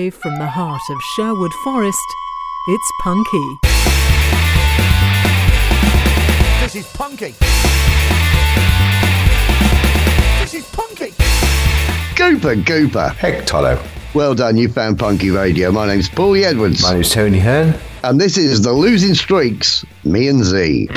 Live 0.00 0.14
from 0.14 0.38
the 0.38 0.46
heart 0.46 0.80
of 0.88 0.98
Sherwood 1.14 1.52
Forest, 1.62 1.98
it's 2.68 2.90
Punky. 3.02 3.58
This 6.62 6.74
is 6.74 6.86
Punky. 6.94 7.34
This 10.40 10.54
is 10.54 10.66
Punky. 10.70 11.10
Gooper, 12.16 12.64
Gooper. 12.64 13.14
Heck, 13.16 13.44
Tolo. 13.44 13.78
Well 14.14 14.34
done, 14.34 14.56
you 14.56 14.70
found 14.70 14.98
Punky 14.98 15.28
Radio. 15.28 15.70
My 15.70 15.86
name's 15.86 16.08
Paulie 16.08 16.44
Edwards. 16.44 16.82
My 16.82 16.94
name's 16.94 17.10
Tony 17.10 17.38
Hearn. 17.38 17.74
And 18.02 18.18
this 18.18 18.38
is 18.38 18.62
The 18.62 18.72
Losing 18.72 19.12
Streaks, 19.12 19.84
me 20.04 20.28
and 20.28 20.42
Z. 20.42 20.88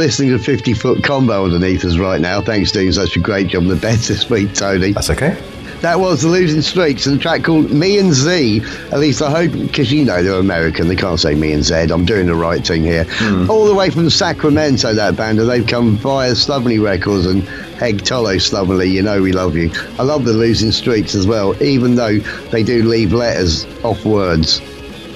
listening 0.00 0.30
to 0.30 0.38
50 0.38 0.72
Foot 0.72 1.04
Combo 1.04 1.44
underneath 1.44 1.84
us 1.84 1.98
right 1.98 2.22
now. 2.22 2.40
Thanks 2.40 2.72
doing 2.72 2.90
such 2.90 3.16
a 3.16 3.20
great 3.20 3.48
job 3.48 3.64
on 3.64 3.68
the 3.68 3.76
beds 3.76 4.08
this 4.08 4.30
week, 4.30 4.54
Tony. 4.54 4.92
That's 4.92 5.10
okay. 5.10 5.38
That 5.82 6.00
was 6.00 6.22
The 6.22 6.28
Losing 6.28 6.62
Streaks 6.62 7.04
and 7.04 7.18
a 7.18 7.22
track 7.22 7.44
called 7.44 7.70
Me 7.70 7.98
and 7.98 8.12
Z. 8.12 8.62
At 8.92 8.98
least 8.98 9.20
I 9.20 9.30
hope, 9.30 9.52
because 9.52 9.92
you 9.92 10.06
know 10.06 10.22
they're 10.22 10.40
American, 10.40 10.88
they 10.88 10.96
can't 10.96 11.20
say 11.20 11.34
Me 11.34 11.52
and 11.52 11.62
Z. 11.62 11.74
I'm 11.90 12.06
doing 12.06 12.26
the 12.26 12.34
right 12.34 12.66
thing 12.66 12.82
here. 12.82 13.04
Hmm. 13.08 13.50
All 13.50 13.66
the 13.66 13.74
way 13.74 13.90
from 13.90 14.08
Sacramento, 14.08 14.94
that 14.94 15.16
band, 15.16 15.38
and 15.38 15.48
they've 15.48 15.66
come 15.66 15.96
via 15.98 16.34
Slovenly 16.34 16.78
Records 16.78 17.26
and 17.26 17.42
Heg 17.78 17.98
Tolo 17.98 18.40
Slovenly. 18.40 18.90
You 18.90 19.02
know 19.02 19.20
we 19.20 19.32
love 19.32 19.54
you. 19.54 19.70
I 19.98 20.02
love 20.02 20.24
The 20.24 20.32
Losing 20.32 20.72
Streaks 20.72 21.14
as 21.14 21.26
well, 21.26 21.60
even 21.62 21.96
though 21.96 22.18
they 22.50 22.62
do 22.62 22.82
leave 22.82 23.12
letters 23.12 23.66
off 23.84 24.04
words. 24.06 24.60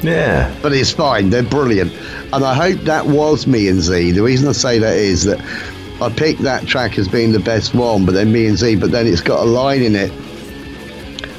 Yeah. 0.04 0.54
But 0.62 0.72
it's 0.72 0.90
fine, 0.90 1.30
they're 1.30 1.42
brilliant. 1.42 1.92
And 2.32 2.44
I 2.44 2.54
hope 2.54 2.80
that 2.80 3.06
was 3.06 3.46
Me 3.46 3.68
and 3.68 3.80
Z. 3.80 4.12
The 4.12 4.22
reason 4.22 4.48
I 4.48 4.52
say 4.52 4.78
that 4.78 4.96
is 4.96 5.24
that 5.24 5.40
I 6.00 6.10
picked 6.10 6.42
that 6.42 6.66
track 6.66 6.98
as 6.98 7.08
being 7.08 7.32
the 7.32 7.40
best 7.40 7.74
one, 7.74 8.04
but 8.04 8.12
then 8.12 8.32
Me 8.32 8.46
and 8.46 8.56
Z, 8.56 8.76
but 8.76 8.90
then 8.90 9.06
it's 9.06 9.20
got 9.20 9.40
a 9.40 9.44
line 9.44 9.82
in 9.82 9.96
it 9.96 10.12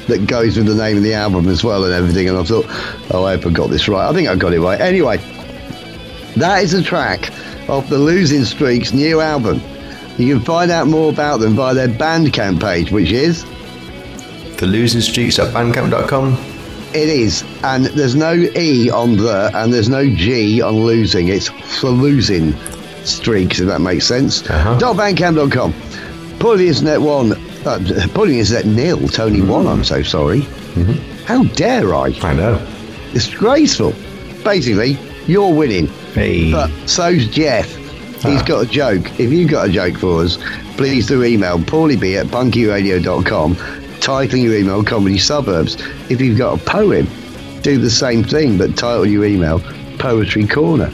that 0.07 0.27
goes 0.27 0.57
with 0.57 0.67
the 0.67 0.75
name 0.75 0.97
of 0.97 1.03
the 1.03 1.13
album 1.13 1.47
as 1.47 1.63
well 1.63 1.83
and 1.83 1.93
everything. 1.93 2.29
And 2.29 2.37
I 2.37 2.43
thought, 2.43 2.65
oh, 3.11 3.25
I 3.25 3.35
hope 3.35 3.47
I 3.47 3.49
got 3.51 3.69
this 3.69 3.87
right. 3.87 4.07
I 4.07 4.13
think 4.13 4.27
I 4.27 4.35
got 4.35 4.53
it 4.53 4.59
right. 4.61 4.79
Anyway, 4.79 5.17
that 6.37 6.63
is 6.63 6.73
a 6.73 6.81
track 6.83 7.31
off 7.69 7.89
the 7.89 7.97
Losing 7.97 8.45
Streaks 8.45 8.93
new 8.93 9.21
album. 9.21 9.61
You 10.17 10.35
can 10.35 10.45
find 10.45 10.71
out 10.71 10.87
more 10.87 11.11
about 11.11 11.39
them 11.39 11.55
via 11.55 11.73
their 11.73 11.89
Bandcamp 11.89 12.61
page, 12.61 12.91
which 12.91 13.11
is 13.11 13.43
The 14.57 14.65
losing 14.65 15.01
streaks 15.01 15.37
at 15.39 15.53
bandcamp.com. 15.53 16.54
It 16.95 17.09
is, 17.09 17.44
and 17.63 17.85
there's 17.88 18.16
no 18.16 18.33
E 18.33 18.89
on 18.89 19.17
the, 19.17 19.51
and 19.53 19.73
there's 19.73 19.89
no 19.89 20.07
G 20.09 20.61
on 20.61 20.75
losing. 20.85 21.28
It's 21.28 21.49
for 21.49 21.90
losing 21.90 22.53
streaks, 23.03 23.59
if 23.59 23.67
that 23.67 23.79
makes 23.81 24.05
sense. 24.08 24.49
Uh-huh. 24.49 24.78
.bandcamp.com. 24.79 25.73
Pulling 26.40 26.67
Internet 26.67 27.02
one, 27.02 27.34
uh, 27.66 28.08
Pulling 28.14 28.40
Internet 28.40 28.66
nil, 28.66 29.08
Tony 29.09 29.41
one, 29.41 29.67
I'm 29.67 29.84
so 29.84 30.03
sorry. 30.03 30.41
How 31.25 31.43
dare 31.43 31.93
I? 31.93 32.14
I 32.22 32.34
know. 32.34 32.66
Disgraceful. 33.14 33.93
Basically, 34.43 34.97
you're 35.28 35.53
winning. 35.53 35.87
Hey. 36.14 36.52
But 36.52 36.69
so's 36.87 37.28
Jeff. 37.28 37.73
He's 38.23 38.41
Ah. 38.41 38.46
got 38.46 38.64
a 38.66 38.67
joke. 38.69 39.19
If 39.19 39.31
you've 39.34 39.49
got 39.52 39.67
a 39.69 39.72
joke 39.72 39.97
for 39.97 40.22
us, 40.23 40.37
please 40.78 41.08
do 41.08 41.23
email 41.23 41.59
paulieb 41.59 42.16
at 42.19 42.28
punkyradio.com, 42.28 43.55
titling 44.05 44.43
your 44.43 44.55
email 44.55 44.84
Comedy 44.84 45.17
Suburbs. 45.17 45.78
If 46.11 46.22
you've 46.22 46.37
got 46.37 46.61
a 46.61 46.63
poem, 46.63 47.07
do 47.63 47.79
the 47.79 47.90
same 47.90 48.23
thing, 48.23 48.55
but 48.55 48.78
title 48.78 49.07
your 49.07 49.25
email 49.25 49.59
Poetry 49.97 50.46
Corner. 50.46 50.93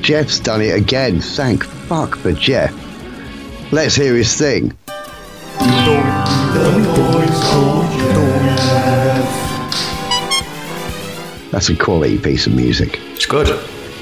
Jeff's 0.00 0.40
done 0.40 0.62
it 0.62 0.74
again. 0.74 1.20
Thank 1.20 1.64
fuck 1.64 2.16
for 2.16 2.32
Jeff. 2.32 2.72
Let's 3.72 3.94
hear 3.94 4.14
his 4.14 4.34
thing. 4.34 4.72
That's 11.50 11.68
a 11.68 11.76
quality 11.76 12.18
piece 12.18 12.46
of 12.46 12.54
music. 12.54 12.98
It's 13.12 13.26
good. 13.26 13.48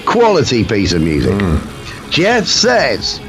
Quality 0.07 0.63
piece 0.63 0.93
of 0.93 1.03
music. 1.03 1.33
Mm. 1.33 2.11
Jeff 2.13 2.47
says, 2.47 3.21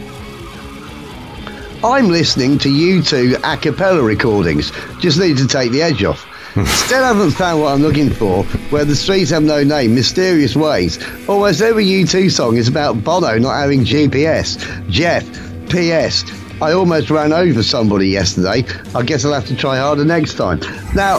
I'm 1.83 2.07
listening 2.07 2.57
to 2.59 2.69
you 2.69 3.03
two 3.03 3.35
a 3.43 3.57
cappella 3.57 4.01
recordings. 4.01 4.71
Just 4.99 5.19
need 5.19 5.35
to 5.37 5.45
take 5.45 5.71
the 5.73 5.81
edge 5.81 6.01
off. 6.05 6.25
Still 6.65 7.03
haven't 7.03 7.31
found 7.31 7.61
what 7.61 7.73
I'm 7.73 7.81
looking 7.81 8.09
for. 8.09 8.43
Where 8.69 8.85
the 8.85 8.95
streets 8.95 9.31
have 9.31 9.43
no 9.43 9.65
name, 9.65 9.93
mysterious 9.93 10.55
ways. 10.55 10.97
Almost 11.27 11.61
every 11.61 11.85
U2 11.85 12.31
song 12.31 12.55
is 12.55 12.69
about 12.69 13.03
Bono 13.03 13.37
not 13.37 13.55
having 13.55 13.83
GPS. 13.83 14.87
Jeff, 14.89 15.27
P.S. 15.69 16.23
I 16.61 16.71
almost 16.71 17.09
ran 17.09 17.33
over 17.33 17.61
somebody 17.61 18.07
yesterday. 18.07 18.63
I 18.95 19.03
guess 19.03 19.25
I'll 19.25 19.33
have 19.33 19.47
to 19.47 19.55
try 19.55 19.77
harder 19.77 20.05
next 20.05 20.35
time. 20.35 20.61
Now, 20.95 21.17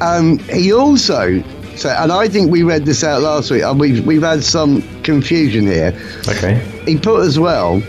um, 0.00 0.40
he 0.50 0.72
also 0.72 1.40
so, 1.76 1.90
and 1.90 2.10
I 2.10 2.26
think 2.26 2.50
we 2.50 2.64
read 2.64 2.84
this 2.84 3.04
out 3.04 3.22
last 3.22 3.52
week, 3.52 3.62
and 3.62 3.78
we've 3.78 4.04
we've 4.04 4.22
had 4.22 4.42
some 4.42 4.82
confusion 5.04 5.66
here. 5.66 5.96
Okay. 6.26 6.58
He 6.84 6.98
put 6.98 7.24
as 7.24 7.38
well 7.38 7.80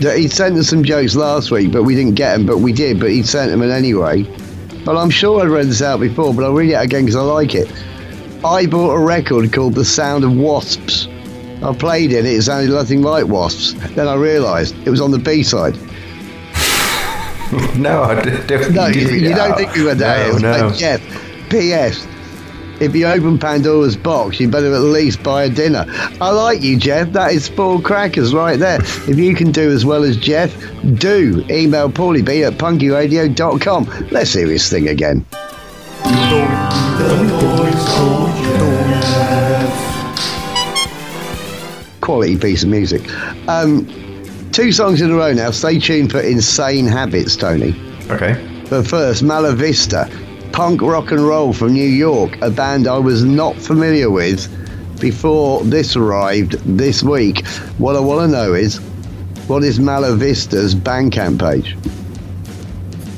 he 0.00 0.28
sent 0.28 0.56
us 0.56 0.68
some 0.68 0.82
jokes 0.84 1.14
last 1.16 1.50
week, 1.50 1.72
but 1.72 1.82
we 1.82 1.94
didn't 1.94 2.14
get 2.14 2.36
them, 2.36 2.46
but 2.46 2.58
we 2.58 2.72
did, 2.72 3.00
but 3.00 3.10
he 3.10 3.22
sent 3.22 3.50
them 3.50 3.62
in 3.62 3.70
anyway. 3.70 4.22
But 4.84 4.96
I'm 4.96 5.10
sure 5.10 5.40
I've 5.42 5.50
read 5.50 5.66
this 5.66 5.82
out 5.82 6.00
before, 6.00 6.32
but 6.32 6.44
I'll 6.44 6.52
read 6.54 6.70
it 6.70 6.74
again 6.82 7.04
because 7.04 7.16
I 7.16 7.22
like 7.22 7.54
it. 7.54 7.70
I 8.44 8.66
bought 8.66 8.92
a 8.94 8.98
record 9.00 9.52
called 9.52 9.74
The 9.74 9.84
Sound 9.84 10.24
of 10.24 10.36
Wasps. 10.36 11.08
I 11.62 11.74
played 11.74 12.12
it, 12.12 12.24
it 12.24 12.40
sounded 12.42 12.70
nothing 12.72 13.02
like 13.02 13.26
wasps. 13.26 13.72
Then 13.94 14.06
I 14.06 14.14
realised 14.14 14.76
it 14.86 14.90
was 14.90 15.00
on 15.00 15.10
the 15.10 15.18
B 15.18 15.42
side. 15.42 15.76
No, 17.78 18.02
I 18.02 18.14
definitely 18.22 18.74
No, 18.74 18.86
you, 18.88 18.92
did 18.94 19.10
read 19.10 19.22
you 19.22 19.30
it 19.30 19.34
don't 19.34 19.52
out. 19.52 19.56
think 19.58 19.74
we 19.74 19.82
were 19.82 19.94
there. 19.94 20.32
No, 20.34 20.38
no. 20.38 20.66
like, 20.68 20.76
Jeff, 20.76 21.00
P.S. 21.48 22.06
If 22.80 22.94
you 22.94 23.06
open 23.06 23.38
Pandora's 23.38 23.96
box, 23.96 24.38
you 24.38 24.48
better 24.48 24.72
at 24.72 24.80
least 24.80 25.22
buy 25.22 25.44
a 25.44 25.48
dinner. 25.48 25.84
I 26.20 26.30
like 26.30 26.62
you, 26.62 26.76
Jeff. 26.76 27.12
That 27.12 27.32
is 27.32 27.48
four 27.48 27.80
crackers 27.80 28.32
right 28.32 28.58
there. 28.58 28.80
If 28.80 29.18
you 29.18 29.34
can 29.34 29.50
do 29.50 29.70
as 29.70 29.84
well 29.84 30.04
as 30.04 30.16
Jeff, 30.16 30.54
do. 30.94 31.44
Email 31.50 31.90
Paulie 31.90 32.24
B 32.24 32.44
at 32.44 32.54
punkyradio.com. 32.54 34.08
Let's 34.10 34.32
hear 34.32 34.46
his 34.46 34.68
thing 34.70 34.88
again. 34.88 35.24
Quality 42.00 42.38
piece 42.38 42.62
of 42.62 42.68
music. 42.68 43.02
Um, 43.48 43.86
two 44.52 44.70
songs 44.70 45.00
in 45.00 45.10
a 45.10 45.14
row 45.14 45.32
now. 45.32 45.50
Stay 45.50 45.78
tuned 45.80 46.12
for 46.12 46.20
Insane 46.20 46.86
Habits, 46.86 47.36
Tony. 47.36 47.74
Okay. 48.08 48.64
But 48.70 48.86
first, 48.86 49.22
Mala 49.22 49.52
Vista, 49.54 50.08
punk 50.52 50.82
rock 50.82 51.10
and 51.10 51.20
roll 51.20 51.52
from 51.52 51.72
New 51.72 51.88
York, 51.88 52.38
a 52.42 52.50
band 52.50 52.86
I 52.86 52.98
was 52.98 53.24
not 53.24 53.56
familiar 53.56 54.10
with 54.10 54.48
before 55.00 55.62
this 55.64 55.96
arrived 55.96 56.52
this 56.64 57.02
week. 57.02 57.46
What 57.78 57.96
I 57.96 58.00
want 58.00 58.20
to 58.22 58.28
know 58.28 58.54
is, 58.54 58.78
what 59.46 59.64
is 59.64 59.78
Mala 59.78 60.14
Vista's 60.16 60.74
Bandcamp 60.74 61.40
page? 61.40 61.76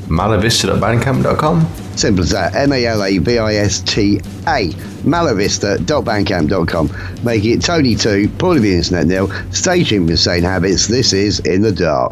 Malavista.bandcamp.com. 0.07 1.67
Simple 1.95 2.23
as 2.23 2.31
that. 2.31 2.55
M 2.55 2.73
A 2.73 2.85
L 2.85 3.03
A 3.03 3.17
V 3.17 3.37
I 3.37 3.55
S 3.55 3.81
T 3.81 4.17
A. 4.47 4.69
Malavista.bandcamp.com. 5.03 7.23
Make 7.23 7.45
it 7.45 7.61
Tony 7.61 7.95
2, 7.95 8.29
Paul 8.37 8.57
of 8.57 8.63
the 8.63 8.75
Internet 8.75 9.07
Nil. 9.07 9.27
Tuned 9.51 10.05
with 10.05 10.11
Insane 10.11 10.43
Habits. 10.43 10.87
This 10.87 11.13
is 11.13 11.39
In 11.41 11.61
the 11.61 11.71
Dark. 11.71 12.11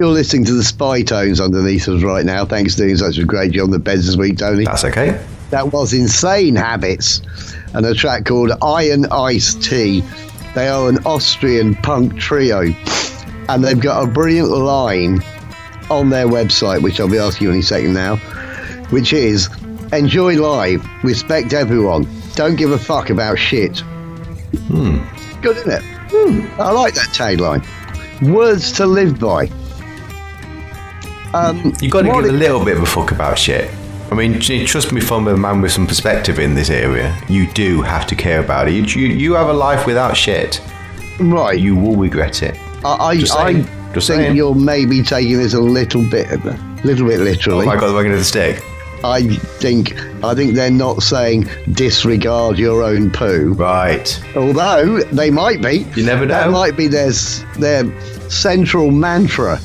You're 0.00 0.08
listening 0.08 0.46
to 0.46 0.54
the 0.54 0.64
spy 0.64 1.02
tones 1.02 1.42
underneath 1.42 1.86
us 1.86 2.02
right 2.02 2.24
now. 2.24 2.46
Thanks 2.46 2.74
for 2.74 2.84
doing 2.84 2.96
such 2.96 3.18
a 3.18 3.24
great 3.24 3.52
job 3.52 3.64
on 3.64 3.70
the 3.70 3.78
beds 3.78 4.06
this 4.06 4.16
week, 4.16 4.38
Tony. 4.38 4.64
That's 4.64 4.82
okay. 4.82 5.22
That 5.50 5.74
was 5.74 5.92
Insane 5.92 6.56
Habits 6.56 7.20
and 7.74 7.84
a 7.84 7.92
track 7.92 8.24
called 8.24 8.50
Iron 8.62 9.04
Ice 9.12 9.54
Tea. 9.56 10.02
They 10.54 10.68
are 10.68 10.88
an 10.88 11.04
Austrian 11.04 11.74
punk 11.74 12.18
trio 12.18 12.74
and 13.50 13.62
they've 13.62 13.78
got 13.78 14.02
a 14.02 14.10
brilliant 14.10 14.48
line 14.48 15.22
on 15.90 16.08
their 16.08 16.26
website, 16.26 16.82
which 16.82 16.98
I'll 16.98 17.06
be 17.06 17.18
asking 17.18 17.48
you 17.48 17.52
in 17.52 17.58
a 17.58 17.62
second 17.62 17.92
now, 17.92 18.16
which 18.88 19.12
is 19.12 19.50
enjoy 19.92 20.40
live, 20.40 20.82
respect 21.04 21.52
everyone, 21.52 22.08
don't 22.36 22.56
give 22.56 22.70
a 22.70 22.78
fuck 22.78 23.10
about 23.10 23.38
shit. 23.38 23.80
Hmm. 23.80 25.00
Good, 25.42 25.58
isn't 25.58 25.72
it? 25.72 25.82
Hmm. 26.10 26.58
I 26.58 26.70
like 26.70 26.94
that 26.94 27.08
tagline. 27.08 27.62
Words 28.32 28.72
to 28.72 28.86
live 28.86 29.20
by. 29.20 29.50
Um, 31.32 31.72
you 31.80 31.90
got 31.90 32.02
to 32.02 32.08
give 32.08 32.24
a 32.24 32.32
little 32.32 32.64
bit 32.64 32.76
of 32.76 32.82
a 32.82 32.86
fuck 32.86 33.12
about 33.12 33.38
shit. 33.38 33.70
I 34.10 34.14
mean, 34.16 34.40
trust 34.40 34.92
me, 34.92 35.00
from 35.00 35.28
a 35.28 35.36
man 35.36 35.60
with 35.60 35.70
some 35.70 35.86
perspective 35.86 36.40
in 36.40 36.54
this 36.54 36.68
area, 36.68 37.16
you 37.28 37.46
do 37.52 37.80
have 37.82 38.06
to 38.08 38.16
care 38.16 38.40
about 38.40 38.68
it. 38.68 38.72
You, 38.72 38.82
you, 38.82 39.14
you 39.14 39.32
have 39.34 39.48
a 39.48 39.52
life 39.52 39.86
without 39.86 40.16
shit, 40.16 40.60
right. 41.20 41.58
you 41.58 41.76
will 41.76 41.94
regret 41.94 42.42
it. 42.42 42.58
I, 42.84 42.96
I, 42.96 43.16
Just 43.16 43.36
I 43.36 43.52
saying. 43.52 43.64
Just 43.92 44.08
think 44.08 44.22
saying. 44.22 44.36
you're 44.36 44.54
maybe 44.54 45.02
taking 45.02 45.38
this 45.38 45.54
a 45.54 45.60
little 45.60 46.08
bit, 46.10 46.28
a 46.30 46.36
little 46.84 47.06
bit 47.06 47.20
literally. 47.20 47.66
Have 47.66 47.76
I 47.76 47.80
got 47.80 47.88
the 47.88 47.94
wing 47.94 48.10
of 48.10 48.18
the 48.18 48.24
stick? 48.24 48.62
I 49.02 49.28
think, 49.36 49.96
I 50.24 50.34
think 50.34 50.54
they're 50.54 50.70
not 50.70 51.02
saying 51.02 51.48
disregard 51.72 52.58
your 52.58 52.82
own 52.82 53.10
poo. 53.10 53.54
Right. 53.54 54.22
Although 54.36 55.00
they 55.04 55.30
might 55.30 55.62
be. 55.62 55.86
You 55.94 56.04
never 56.04 56.26
know. 56.26 56.34
That 56.34 56.50
might 56.50 56.76
be 56.76 56.86
their 56.88 57.10
their 57.58 58.00
central 58.28 58.90
mantra. 58.90 59.60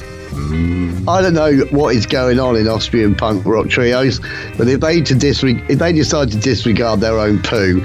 I 1.07 1.21
don't 1.21 1.33
know 1.33 1.57
what 1.71 1.95
is 1.95 2.05
going 2.05 2.39
on 2.39 2.55
in 2.55 2.67
Austrian 2.67 3.15
punk 3.15 3.45
rock 3.45 3.69
trios, 3.69 4.19
but 4.57 4.67
if 4.67 4.81
they 4.81 5.01
disre- 5.01 5.69
if 5.69 5.79
they 5.79 5.93
decide 5.93 6.31
to 6.31 6.37
disregard 6.37 6.99
their 6.99 7.19
own 7.19 7.41
poo, 7.41 7.83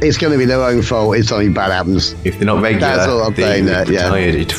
it's 0.00 0.18
going 0.18 0.32
to 0.32 0.38
be 0.38 0.44
their 0.44 0.62
own 0.62 0.82
fault 0.82 1.16
if 1.16 1.26
something 1.26 1.52
bad 1.52 1.70
happens. 1.70 2.14
If 2.24 2.38
they're 2.38 2.46
not 2.46 2.62
regular, 2.62 2.96
That's 2.96 3.08
all 3.08 3.22
I'm 3.22 3.34
saying 3.34 3.66
there, 3.66 3.90
yeah. 3.90 4.08
tired. 4.08 4.52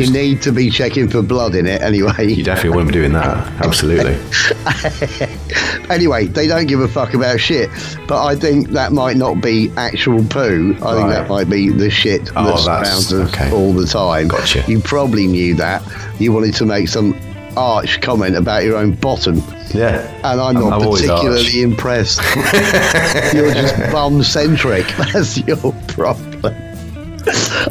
You 0.00 0.10
need 0.10 0.42
to 0.42 0.52
be 0.52 0.70
checking 0.70 1.08
for 1.08 1.22
blood 1.22 1.54
in 1.54 1.66
it 1.66 1.82
anyway. 1.82 2.32
you 2.32 2.42
definitely 2.42 2.70
wouldn't 2.70 2.88
be 2.88 2.98
doing 2.98 3.12
that. 3.12 3.36
Absolutely. 3.64 4.16
Anyway, 5.90 6.26
they 6.26 6.46
don't 6.46 6.66
give 6.66 6.80
a 6.80 6.88
fuck 6.88 7.12
about 7.12 7.38
shit. 7.38 7.68
But 8.08 8.24
I 8.24 8.34
think 8.34 8.68
that 8.70 8.92
might 8.92 9.16
not 9.16 9.42
be 9.42 9.70
actual 9.76 10.24
poo. 10.24 10.74
I 10.82 10.94
think 10.94 11.08
that 11.10 11.28
might 11.28 11.50
be 11.50 11.68
the 11.68 11.90
shit 11.90 12.30
Oh, 12.34 12.44
that's- 12.44 12.64
surrounds 12.64 13.12
us 13.12 13.34
okay. 13.34 13.50
all 13.52 13.72
the 13.74 13.86
time. 13.86 14.28
Gotcha. 14.28 14.64
You 14.66 14.80
probably 14.80 15.26
knew 15.26 15.54
that. 15.56 15.82
You 16.18 16.32
wanted 16.32 16.54
to 16.54 16.64
make 16.64 16.88
some 16.88 17.18
arch 17.56 18.00
comment 18.00 18.36
about 18.36 18.64
your 18.64 18.76
own 18.78 18.92
bottom. 18.94 19.42
Yeah. 19.74 20.00
And 20.24 20.40
I'm 20.40 20.56
I'm- 20.56 20.60
not 20.70 20.82
I'm 20.82 20.90
particularly 20.90 21.60
impressed. 21.62 22.20
You're 23.34 23.52
just 23.52 23.76
bum 23.92 24.22
centric. 24.22 24.86
That's 25.12 25.36
your 25.46 25.56
problem. 25.88 26.31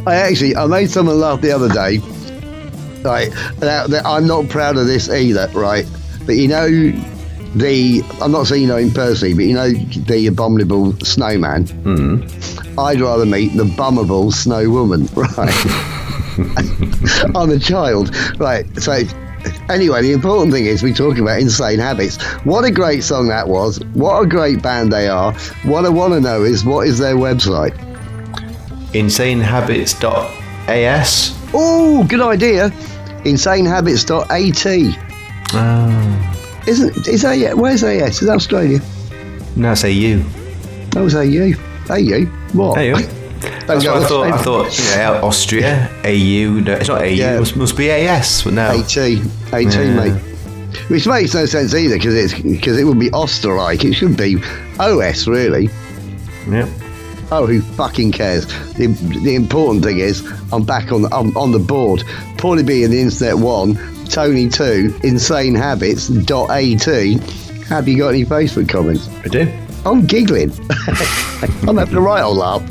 I 0.07 0.15
actually, 0.15 0.55
I 0.55 0.65
made 0.65 0.89
someone 0.89 1.19
laugh 1.19 1.41
the 1.41 1.51
other 1.51 1.69
day. 1.69 1.99
Right, 3.03 3.31
now, 3.59 3.85
I'm 4.05 4.27
not 4.27 4.47
proud 4.49 4.77
of 4.77 4.85
this 4.85 5.09
either, 5.09 5.49
right? 5.53 5.87
But 6.25 6.35
you 6.35 6.47
know, 6.47 6.69
the 7.55 8.03
I'm 8.21 8.31
not 8.31 8.47
saying 8.47 8.61
you 8.61 8.67
know 8.67 8.77
him 8.77 8.91
personally, 8.91 9.33
but 9.33 9.45
you 9.45 9.53
know 9.53 9.71
the 9.71 10.27
abominable 10.27 10.93
snowman. 10.99 11.65
Mm. 11.65 12.77
I'd 12.79 13.01
rather 13.01 13.25
meet 13.25 13.55
the 13.57 13.63
bummable 13.63 14.31
snow 14.31 14.69
woman, 14.69 15.07
right? 15.15 15.51
I'm 17.35 17.49
a 17.49 17.59
child, 17.59 18.15
right? 18.39 18.65
So. 18.81 19.03
Anyway, 19.69 20.03
the 20.03 20.11
important 20.11 20.53
thing 20.53 20.67
is 20.67 20.83
we're 20.83 20.93
talking 20.93 21.23
about 21.23 21.39
insane 21.39 21.79
habits. 21.79 22.21
What 22.43 22.63
a 22.63 22.69
great 22.69 23.03
song 23.03 23.29
that 23.29 23.47
was! 23.47 23.79
What 23.95 24.21
a 24.21 24.27
great 24.27 24.61
band 24.61 24.93
they 24.93 25.07
are! 25.07 25.33
What 25.63 25.83
I 25.83 25.89
want 25.89 26.13
to 26.13 26.21
know 26.21 26.43
is 26.43 26.63
what 26.63 26.87
is 26.87 26.99
their 26.99 27.15
website? 27.15 27.75
Insanehabits.as. 28.93 31.37
Oh, 31.53 32.03
good 32.07 32.21
idea. 32.21 32.69
Insanehabits.at. 33.23 34.97
Oh. 35.53 35.53
Ah. 35.53 36.63
Isn't 36.67 37.07
is 37.07 37.21
that 37.23 37.37
yeah? 37.37 37.53
Where's 37.53 37.83
AS? 37.83 38.21
Is 38.21 38.27
that 38.27 38.35
Australia? 38.35 38.79
No, 39.55 39.73
say 39.75 39.91
you. 39.91 40.23
That 40.91 41.01
was 41.01 41.15
AU. 41.15 41.53
AU. 41.89 42.25
What? 42.53 42.79
You. 42.79 42.95
That's 43.65 43.85
what 43.85 43.97
I 43.97 44.03
thought. 44.07 44.31
I 44.31 44.37
thought, 44.37 44.79
yeah, 44.95 45.19
Austria, 45.23 45.89
AU. 46.03 46.59
No, 46.59 46.73
it's 46.73 46.87
not 46.87 47.01
AU. 47.01 47.05
Yeah. 47.05 47.35
It 47.35 47.39
must, 47.39 47.55
must 47.55 47.75
be 47.77 47.89
AS. 47.89 48.43
But 48.43 48.53
no. 48.53 48.69
AT. 48.69 48.97
AT, 48.97 49.21
Yeah. 49.51 49.95
mate. 49.95 50.21
Which 50.89 51.07
makes 51.07 51.33
no 51.33 51.45
sense 51.45 51.73
either 51.73 51.95
because 51.95 52.15
it's 52.15 52.33
because 52.41 52.77
it 52.77 52.83
would 52.85 52.99
be 52.99 53.09
Osterreich. 53.09 53.83
It 53.83 53.93
should 53.93 54.15
be 54.15 54.37
OS 54.79 55.27
really. 55.27 55.69
Yeah. 56.47 56.67
Oh, 57.33 57.45
who 57.45 57.61
fucking 57.61 58.11
cares? 58.11 58.45
The, 58.73 58.87
the 59.23 59.35
important 59.35 59.85
thing 59.85 59.99
is 59.99 60.21
I'm 60.51 60.65
back 60.65 60.91
on 60.91 61.03
the, 61.03 61.15
I'm 61.15 61.35
on 61.37 61.53
the 61.53 61.59
board. 61.59 62.01
Paulie 62.35 62.67
B 62.67 62.83
and 62.83 62.91
the 62.91 62.99
Internet 62.99 63.37
One, 63.37 63.79
Tony 64.05 64.49
Two, 64.49 64.93
Insane 65.03 65.55
Habits 65.55 66.09
dot 66.09 66.49
at. 66.49 66.87
Have 67.69 67.87
you 67.87 67.97
got 67.99 68.09
any 68.09 68.25
Facebook 68.25 68.67
comments? 68.67 69.07
I 69.23 69.29
do. 69.29 69.49
I'm 69.85 70.05
giggling. 70.05 70.51
I'm 71.67 71.77
having 71.77 71.95
a 71.95 72.01
right 72.01 72.21
old 72.21 72.37
laugh. 72.37 72.61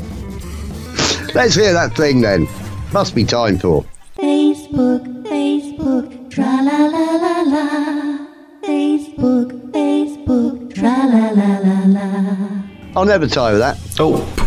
Let's 1.33 1.55
hear 1.55 1.73
that 1.73 1.95
thing 1.95 2.21
then. 2.21 2.47
Must 2.93 3.15
be 3.15 3.23
time 3.23 3.57
for. 3.57 3.83
Facebook, 4.15 5.03
Facebook, 5.23 6.29
tra 6.29 6.43
la 6.43 6.85
la 6.85 7.15
la 7.15 7.41
la. 7.41 8.27
Facebook, 8.63 9.71
Facebook, 9.71 10.75
tra 10.75 11.07
la 11.07 11.31
la 11.31 11.57
la 11.57 11.85
la. 11.87 12.61
I'll 12.95 13.05
never 13.05 13.25
tire 13.25 13.53
of 13.53 13.59
that. 13.59 13.79
Oh, 13.99 14.40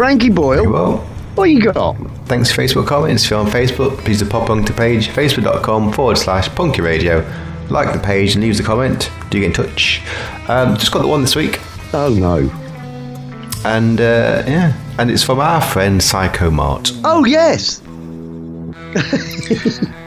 Frankie 0.00 0.30
Boyle, 0.30 0.66
well. 0.66 0.96
what 1.34 1.50
you 1.50 1.60
got? 1.60 1.94
Thanks 2.24 2.50
for 2.50 2.62
Facebook 2.62 2.86
comments. 2.86 3.22
If 3.22 3.30
you're 3.32 3.38
on 3.38 3.48
Facebook, 3.48 3.98
please 3.98 4.20
do 4.20 4.26
pop 4.26 4.48
onto 4.48 4.72
the 4.72 4.72
page, 4.72 5.08
facebook.com 5.08 5.92
forward 5.92 6.16
slash 6.16 6.48
punky 6.54 6.80
radio. 6.80 7.18
Like 7.68 7.92
the 7.92 7.98
page 7.98 8.32
and 8.34 8.42
leave 8.42 8.54
us 8.54 8.60
a 8.60 8.62
comment. 8.62 9.10
Do 9.28 9.38
get 9.38 9.48
in 9.48 9.52
touch. 9.52 10.00
Um, 10.48 10.78
just 10.78 10.90
got 10.90 11.02
the 11.02 11.06
one 11.06 11.20
this 11.20 11.36
week. 11.36 11.60
Oh 11.92 12.08
no. 12.08 12.50
And 13.70 14.00
uh, 14.00 14.42
yeah, 14.46 14.72
and 14.98 15.10
it's 15.10 15.22
from 15.22 15.38
our 15.38 15.60
friend 15.60 16.02
Psycho 16.02 16.50
Mart. 16.50 16.92
Oh 17.04 17.26
yes. 17.26 17.82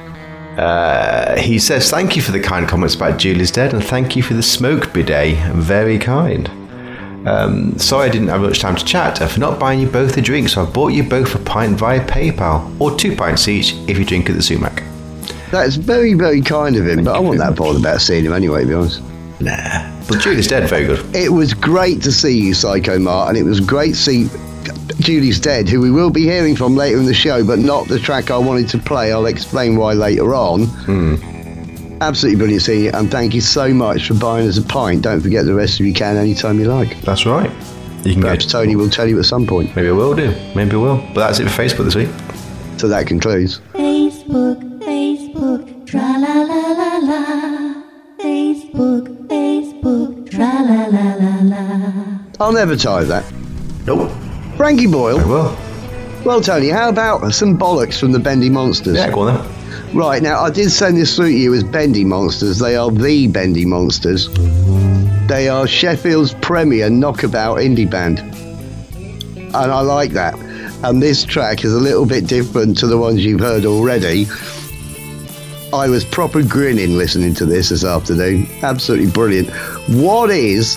Uh, 0.54 1.36
he 1.40 1.58
says, 1.58 1.90
Thank 1.90 2.16
you 2.16 2.22
for 2.22 2.32
the 2.32 2.40
kind 2.40 2.68
comments 2.68 2.94
about 2.94 3.18
Julie's 3.18 3.50
Dead 3.50 3.74
and 3.74 3.84
thank 3.84 4.16
you 4.16 4.22
for 4.22 4.36
the 4.36 4.44
smoke 4.44 4.94
bidet. 4.94 5.36
Very 5.56 5.98
kind. 5.98 6.63
Um, 7.26 7.78
sorry 7.80 8.10
I 8.10 8.12
didn't 8.12 8.28
have 8.28 8.42
much 8.42 8.60
time 8.60 8.76
to 8.76 8.84
chat. 8.84 9.18
For 9.18 9.40
not 9.40 9.60
buying 9.60 9.80
you 9.80 9.88
both 9.88 10.18
a 10.18 10.22
drink, 10.22 10.50
so 10.50 10.64
I 10.64 10.70
bought 10.70 10.94
you 10.94 11.04
both 11.04 11.34
a 11.36 11.40
pint 11.40 11.78
via 11.78 12.06
PayPal, 12.06 12.80
or 12.82 12.96
two 12.98 13.16
pints 13.16 13.48
each 13.48 13.74
if 13.88 13.98
you 13.98 14.06
drink 14.06 14.30
at 14.30 14.36
the 14.36 14.42
sumac. 14.42 14.84
That's 15.52 15.76
very, 15.76 16.16
very 16.16 16.42
kind 16.42 16.76
of 16.76 16.88
him, 16.88 17.04
but 17.04 17.16
I 17.16 17.20
wasn't 17.20 17.48
that 17.48 17.56
bothered 17.56 17.82
about 17.82 18.02
seeing 18.02 18.26
him 18.26 18.34
anyway, 18.34 18.62
to 18.62 18.68
be 18.68 18.74
honest. 18.74 19.02
Nah. 19.40 19.92
But 20.08 20.20
Julie's 20.20 20.48
Dead, 20.48 20.68
very 20.68 20.86
good. 20.86 21.16
It 21.16 21.32
was 21.32 21.54
great 21.54 22.02
to 22.04 22.12
see 22.12 22.38
you, 22.40 22.54
Psycho 22.54 23.00
Mart, 23.00 23.30
and 23.30 23.38
it 23.38 23.44
was 23.44 23.60
great 23.60 23.92
to 23.92 23.96
see 23.96 24.30
Julie's 25.00 25.40
Dead, 25.40 25.70
who 25.70 25.80
we 25.80 25.92
will 25.92 26.10
be 26.10 26.24
hearing 26.24 26.56
from 26.56 26.76
later 26.76 26.98
in 26.98 27.06
the 27.06 27.14
show, 27.14 27.46
but 27.46 27.60
not 27.60 27.88
the 27.88 28.00
track 28.00 28.32
I 28.32 28.38
wanted 28.38 28.68
to 28.70 28.80
play. 28.80 29.14
I'll 29.14 29.28
explain 29.28 29.76
why 29.76 29.94
later 29.94 30.34
on. 30.36 30.68
Absolutely 32.02 32.38
brilliant 32.38 32.64
seeing 32.64 32.84
you, 32.86 32.92
and 32.94 33.10
thank 33.10 33.34
you 33.34 33.42
so 33.42 33.74
much 33.74 34.08
for 34.08 34.14
buying 34.14 34.48
us 34.48 34.58
a 34.58 34.62
pint. 34.64 35.04
Don't 35.04 35.22
forget 35.22 35.46
the 35.46 35.54
rest 35.54 35.80
of 35.80 35.86
you 35.86 35.94
can 35.94 36.18
anytime 36.18 36.60
you 36.60 36.66
like. 36.66 37.00
That's 37.02 37.26
right. 37.26 37.50
You 38.04 38.14
can 38.14 38.22
Perhaps 38.22 38.46
go. 38.46 38.60
Tony 38.60 38.76
will 38.76 38.90
tell 38.90 39.08
you 39.08 39.18
at 39.20 39.26
some 39.26 39.48
point. 39.48 39.74
Maybe 39.76 39.88
I 39.88 39.92
will 39.92 40.14
do. 40.14 40.32
Maybe 40.56 40.72
I 40.74 40.76
will. 40.76 40.98
But 41.14 41.28
that's 41.28 41.40
it 41.40 41.46
for 41.50 41.62
Facebook 41.62 41.86
this 41.86 41.96
week. 41.96 42.10
So 42.78 42.90
that 42.90 43.08
concludes. 43.08 43.60
Facebook, 43.74 44.60
Facebook, 44.82 45.88
tra 45.88 46.02
la 46.02 46.42
la 46.42 46.72
la 46.74 46.98
la. 46.98 47.84
Facebook, 48.20 49.28
Facebook, 49.28 50.30
tra 50.30 50.40
la 50.44 50.86
la 50.88 51.14
la 51.16 51.42
la. 51.44 52.20
I'll 52.42 52.52
never 52.52 52.76
tire 52.76 53.04
of 53.04 53.08
that. 53.08 53.24
Nope. 53.86 54.12
Frankie 54.58 54.88
Boyle. 54.88 55.20
I 55.20 55.24
Boyle. 55.24 55.30
will. 55.54 55.58
Well, 56.26 56.42
Tony, 56.42 56.70
how 56.70 56.90
about 56.90 57.34
some 57.34 57.58
bollocks 57.58 57.98
from 58.00 58.12
the 58.12 58.20
Bendy 58.20 58.50
Monsters? 58.50 58.98
Yeah, 58.98 59.12
go 59.12 59.22
on 59.22 59.36
then. 59.36 59.63
Right, 59.94 60.24
now 60.24 60.42
I 60.42 60.50
did 60.50 60.72
send 60.72 60.98
this 60.98 61.16
through 61.16 61.28
to 61.28 61.38
you 61.38 61.54
as 61.54 61.64
Bendy 61.64 62.04
Monsters. 62.04 62.58
They 62.58 62.76
are 62.76 62.90
the 62.90 63.28
Bendy 63.28 63.64
Monsters. 63.64 64.28
They 65.28 65.48
are 65.48 65.68
Sheffield's 65.68 66.34
premier 66.34 66.90
knockabout 66.90 67.60
indie 67.60 67.90
band. 67.90 68.18
And 69.38 69.56
I 69.56 69.82
like 69.82 70.10
that. 70.14 70.34
And 70.84 71.00
this 71.00 71.24
track 71.24 71.64
is 71.64 71.76
a 71.76 71.80
little 71.80 72.08
bit 72.08 72.26
different 72.26 72.76
to 72.80 72.88
the 72.88 72.98
ones 72.98 73.24
you've 73.24 73.40
heard 73.40 73.66
already. 73.66 74.26
I 75.72 75.88
was 75.88 76.04
proper 76.04 76.42
grinning 76.42 76.98
listening 76.98 77.36
to 77.36 77.46
this 77.46 77.70
this 77.70 77.86
afternoon. 77.86 78.48
Absolutely 78.64 79.12
brilliant. 79.12 79.52
What 79.90 80.32
is 80.32 80.76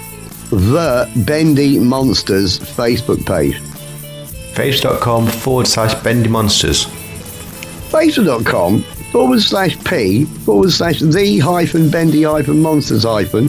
the 0.51 1.11
Bendy 1.27 1.79
Monsters 1.79 2.61
Facebook 2.61 3.25
page? 3.25 3.59
Facebook.com 4.53 5.27
forward 5.27 5.67
slash 5.67 5.95
Bendy 6.03 6.29
Monsters. 6.29 6.85
Facebook.com 7.91 8.85
forward 9.13 9.41
slash 9.41 9.83
P 9.85 10.25
forward 10.25 10.71
slash 10.71 11.01
the 11.01 11.39
hyphen 11.39 11.91
bendy 11.91 12.23
hyphen 12.23 12.61
monsters 12.61 13.05
hyphen 13.05 13.49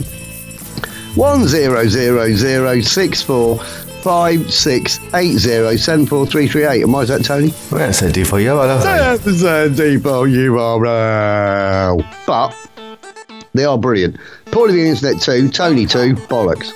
one 1.14 1.46
zero 1.46 1.86
zero 1.86 2.32
zero 2.32 2.80
six 2.80 3.22
four 3.22 3.58
five 3.58 4.52
six 4.52 5.00
eight 5.14 5.36
zero 5.38 5.76
seven 5.76 6.06
four 6.06 6.26
three 6.26 6.46
three 6.46 6.64
eight. 6.64 6.82
And 6.82 6.92
why 6.92 7.02
is 7.02 7.08
that, 7.08 7.24
Tony? 7.24 7.48
Well, 7.70 7.80
that's 7.80 8.02
a 8.02 8.12
D 8.12 8.24
for 8.24 8.40
you, 8.40 8.58
I 8.58 8.66
don't 8.66 8.82
think. 8.82 9.24
That's 9.24 9.42
a 9.42 9.68
depot 9.68 10.26
URL. 10.26 12.04
But 12.26 12.54
they 13.54 13.64
are 13.64 13.78
brilliant. 13.78 14.16
Of 14.46 14.72
the 14.72 14.88
Internet 14.88 15.22
2, 15.22 15.50
Tony 15.50 15.86
2, 15.86 16.14
bollocks. 16.26 16.72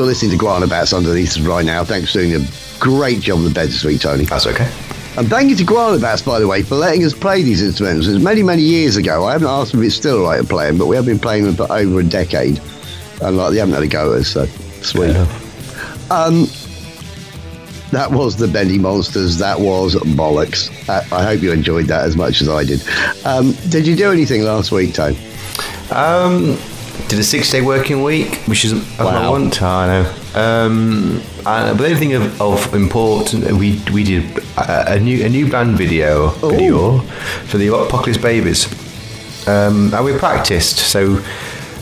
You're 0.00 0.06
listening 0.06 0.30
to 0.30 0.38
Guana 0.38 0.66
Batz 0.66 0.94
Underneath 0.94 1.36
right 1.40 1.62
now. 1.62 1.84
Thanks 1.84 2.10
for 2.10 2.20
doing 2.20 2.34
a 2.34 2.48
great 2.78 3.20
job 3.20 3.36
on 3.36 3.44
the 3.44 3.50
bed 3.50 3.68
this 3.68 3.84
week, 3.84 4.00
Tony. 4.00 4.24
That's 4.24 4.46
okay. 4.46 4.64
And 5.18 5.28
thank 5.28 5.50
you 5.50 5.56
to 5.56 5.62
Guana 5.62 5.98
Batz, 5.98 6.22
by 6.22 6.40
the 6.40 6.48
way, 6.48 6.62
for 6.62 6.76
letting 6.76 7.04
us 7.04 7.12
play 7.12 7.42
these 7.42 7.62
instruments. 7.62 8.06
It 8.06 8.14
was 8.14 8.22
many, 8.22 8.42
many 8.42 8.62
years 8.62 8.96
ago. 8.96 9.26
I 9.26 9.32
haven't 9.32 9.48
asked 9.48 9.72
them 9.72 9.82
if 9.82 9.88
it's 9.88 9.96
still 9.96 10.22
right 10.22 10.40
to 10.40 10.46
play 10.46 10.68
them, 10.68 10.78
but 10.78 10.86
we 10.86 10.96
have 10.96 11.04
been 11.04 11.18
playing 11.18 11.44
them 11.44 11.54
for 11.54 11.70
over 11.70 12.00
a 12.00 12.02
decade. 12.02 12.62
And 13.20 13.36
like, 13.36 13.52
they 13.52 13.58
haven't 13.58 13.74
had 13.74 13.82
a 13.82 13.88
go 13.88 14.14
at 14.14 14.20
us, 14.20 14.28
so 14.28 14.46
sweet. 14.80 15.14
Um, 16.10 16.46
that 17.90 18.10
was 18.10 18.36
the 18.36 18.48
Bendy 18.48 18.78
Monsters. 18.78 19.36
That 19.36 19.60
was 19.60 19.96
bollocks. 19.96 20.70
I 20.88 21.24
hope 21.24 21.42
you 21.42 21.52
enjoyed 21.52 21.88
that 21.88 22.06
as 22.06 22.16
much 22.16 22.40
as 22.40 22.48
I 22.48 22.64
did. 22.64 22.82
Um, 23.26 23.52
did 23.68 23.86
you 23.86 23.96
do 23.96 24.10
anything 24.10 24.44
last 24.44 24.72
week, 24.72 24.94
Tone? 24.94 25.14
Um, 25.90 26.56
did 27.08 27.18
a 27.18 27.24
six 27.24 27.50
day 27.50 27.60
working 27.62 28.02
week, 28.02 28.36
which 28.46 28.64
is 28.64 28.72
as 28.72 29.00
I 29.00 29.04
Wow. 29.04 29.30
want. 29.32 29.62
I 29.62 29.86
know. 29.86 30.14
Um, 30.34 31.20
and, 31.46 31.76
but 31.78 31.86
anything 31.86 32.12
of, 32.14 32.40
of 32.40 32.74
import, 32.74 33.32
we 33.34 33.80
we 33.92 34.04
did 34.04 34.38
a, 34.56 34.92
a 34.94 35.00
new 35.00 35.24
a 35.24 35.28
new 35.28 35.50
band 35.50 35.76
video 35.76 36.28
video 36.28 36.98
for 37.46 37.58
the 37.58 37.68
Apocalypse 37.68 38.18
Babys. 38.18 38.66
Um, 39.48 39.92
and 39.94 40.04
we 40.04 40.16
practiced. 40.18 40.78
So 40.78 41.22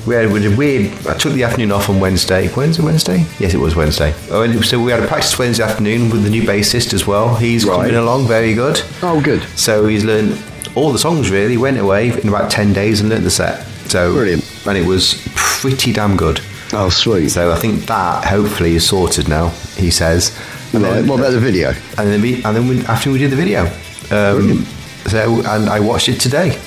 we 0.07 0.15
had 0.15 0.33
we 0.33 0.41
did 0.41 0.57
weird. 0.57 0.93
I 1.07 1.15
took 1.19 1.33
the 1.35 1.43
afternoon 1.45 1.73
off 1.73 1.91
on 1.91 2.01
Wednesday. 2.01 2.53
Wednesday, 2.55 2.83
Wednesday? 2.85 3.19
Yes, 3.39 3.53
it 3.55 3.59
was 3.61 3.75
Wednesday. 3.77 4.15
Oh, 4.31 4.43
and 4.43 4.65
so 4.65 4.81
we 4.81 4.91
had 4.93 5.03
a 5.03 5.07
practice 5.07 5.39
Wednesday 5.39 5.65
afternoon 5.65 6.11
with 6.11 6.23
the 6.25 6.31
new 6.31 6.43
bassist 6.45 6.95
as 6.95 7.07
well. 7.07 7.35
He's 7.35 7.65
Right. 7.67 7.77
coming 7.77 7.97
along 7.97 8.27
very 8.29 8.55
good. 8.55 8.81
Oh, 9.03 9.21
good. 9.21 9.43
So 9.57 9.87
he's 9.87 10.05
learned 10.05 10.41
all 10.75 10.93
the 10.93 10.99
songs 10.99 11.31
really, 11.31 11.57
went 11.57 11.79
away 11.79 12.11
in 12.21 12.29
about 12.29 12.51
10 12.51 12.73
days 12.73 13.01
and 13.01 13.09
learned 13.11 13.25
the 13.27 13.31
set. 13.31 13.67
So 13.89 14.13
Brilliant. 14.13 14.45
And 14.69 14.77
it 14.79 14.87
was 14.87 15.27
pretty 15.35 15.93
damn 15.93 16.17
good. 16.17 16.41
Oh, 16.73 16.91
sweet. 16.91 17.31
So 17.31 17.51
I 17.51 17.57
think 17.57 17.87
that 17.87 18.25
hopefully 18.25 18.75
is 18.75 18.87
sorted 18.87 19.29
now, 19.29 19.49
he 19.77 19.91
says. 19.91 20.37
And 20.75 20.83
Right, 20.83 20.93
then, 20.97 21.07
what 21.09 21.19
about 21.21 21.31
the 21.31 21.41
video? 21.41 21.71
and 21.97 22.09
then, 22.11 22.21
we, 22.21 22.43
and 22.45 22.55
then 22.55 22.69
we, 22.69 22.85
after 22.85 23.11
we 23.11 23.19
did 23.19 23.31
the 23.31 23.37
video. 23.37 23.63
Um, 24.11 24.65
so, 25.07 25.41
and 25.47 25.69
I 25.71 25.81
watched 25.81 26.09
it 26.11 26.21
today. 26.21 26.59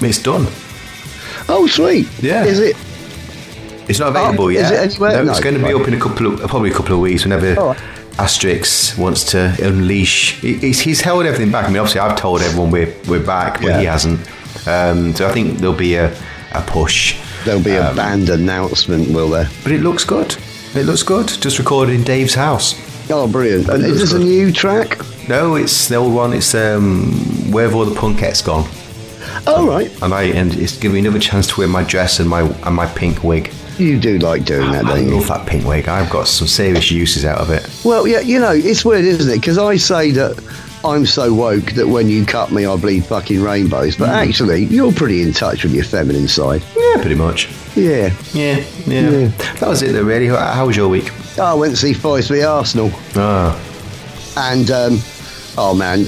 It's 0.00 0.22
done. 0.22 0.46
Oh, 1.48 1.66
sweet. 1.70 2.08
Yeah. 2.22 2.44
Is 2.44 2.58
it? 2.60 2.76
It's 3.88 3.98
not 3.98 4.08
available 4.08 4.44
Oh, 4.44 4.48
is 4.48 4.54
yet. 4.70 4.72
it 4.72 4.90
anywhere? 4.92 5.22
No, 5.24 5.30
it's 5.30 5.40
going 5.40 5.56
to 5.56 5.62
be 5.66 5.74
up 5.74 5.86
in 5.86 5.92
a 5.94 6.00
couple 6.00 6.26
of, 6.28 6.40
probably 6.48 6.70
a 6.70 6.74
couple 6.74 6.94
of 6.94 7.00
weeks 7.00 7.24
whenever 7.24 7.54
right. 7.54 7.76
Asterix 8.12 8.96
wants 8.96 9.24
to 9.32 9.54
unleash. 9.60 10.40
He's, 10.40 10.80
he's 10.80 11.00
held 11.02 11.26
everything 11.26 11.50
back. 11.52 11.64
I 11.66 11.68
mean, 11.68 11.78
obviously, 11.78 12.00
I've 12.00 12.16
told 12.16 12.40
everyone 12.40 12.70
we're, 12.70 12.94
we're 13.08 13.24
back, 13.24 13.54
but 13.60 13.68
Yeah. 13.68 13.78
he 13.80 13.84
hasn't. 13.86 14.20
Um, 14.66 15.14
so 15.14 15.28
I 15.28 15.32
think 15.32 15.58
there'll 15.58 15.74
be 15.74 15.96
a, 15.96 16.16
a 16.52 16.62
push. 16.66 17.18
There'll 17.44 17.62
be 17.62 17.72
a 17.72 17.90
Um, 17.90 17.96
band 17.96 18.28
announcement, 18.28 19.10
will 19.10 19.28
there? 19.30 19.48
But 19.62 19.72
it 19.72 19.80
looks 19.82 20.04
good. 20.04 20.36
It 20.74 20.84
looks 20.84 21.02
good. 21.02 21.28
Just 21.28 21.58
recorded 21.58 21.94
in 21.94 22.02
Dave's 22.04 22.34
house. 22.34 22.74
Oh, 23.10 23.26
brilliant! 23.26 23.68
And 23.68 23.84
is 23.84 24.00
this 24.00 24.12
a 24.12 24.18
new 24.18 24.52
track? 24.52 24.98
No, 25.28 25.56
it's 25.56 25.88
the 25.88 25.96
old 25.96 26.14
one. 26.14 26.32
It's 26.32 26.54
um, 26.54 27.12
Where 27.52 27.64
Have 27.64 27.74
All 27.74 27.84
the 27.84 27.94
Punkettes 28.00 28.42
Gone? 28.44 28.66
All 29.46 29.66
right, 29.66 29.90
And 30.02 30.14
I 30.14 30.24
and 30.24 30.54
it's 30.54 30.76
giving 30.78 30.94
me 30.94 31.00
another 31.08 31.18
chance 31.18 31.46
to 31.48 31.58
wear 31.58 31.68
my 31.68 31.82
dress 31.84 32.20
and 32.20 32.28
my 32.28 32.42
and 32.42 32.74
my 32.74 32.86
pink 32.86 33.22
wig. 33.24 33.52
you 33.78 33.98
do 33.98 34.18
like 34.18 34.44
doing 34.44 34.70
that, 34.72 34.84
I 34.84 34.96
don't 34.96 35.08
you? 35.08 35.14
love 35.16 35.28
that 35.28 35.46
pink 35.46 35.64
wig. 35.66 35.88
I've 35.88 36.10
got 36.10 36.28
some 36.28 36.46
serious 36.46 36.90
uses 36.90 37.24
out 37.24 37.38
of 37.38 37.50
it. 37.50 37.68
Well, 37.84 38.06
yeah, 38.06 38.20
you 38.20 38.38
know, 38.38 38.52
it's 38.52 38.84
weird, 38.84 39.04
isn't 39.04 39.30
it? 39.32 39.40
Because 39.40 39.58
I 39.58 39.76
say 39.76 40.10
that 40.12 40.36
I'm 40.84 41.06
so 41.06 41.32
woke 41.32 41.72
that 41.72 41.86
when 41.86 42.08
you 42.08 42.26
cut 42.26 42.50
me, 42.50 42.66
I 42.66 42.76
bleed 42.76 43.04
fucking 43.04 43.40
rainbows. 43.42 43.96
But 43.96 44.08
actually, 44.08 44.64
you're 44.64 44.92
pretty 44.92 45.22
in 45.22 45.32
touch 45.32 45.62
with 45.62 45.72
your 45.74 45.84
feminine 45.84 46.26
side. 46.28 46.62
Yeah, 46.76 46.96
pretty 47.00 47.14
much. 47.14 47.48
Yeah. 47.76 48.12
Yeah, 48.32 48.64
yeah. 48.86 49.10
Yeah. 49.10 49.28
That 49.60 49.68
was 49.68 49.82
it, 49.82 49.92
though. 49.92 50.02
Really. 50.02 50.26
How, 50.26 50.66
was 50.66 50.76
your 50.76 50.88
week? 50.88 51.10
I 51.38 51.54
went 51.54 51.72
to 51.72 51.76
see 51.76 51.92
Forest 51.92 52.30
v 52.30 52.42
Arsenal. 52.42 52.90
Ah, 53.14 53.54
And, 54.36 54.70
um, 54.70 54.98
oh 55.56 55.74
man, 55.74 56.00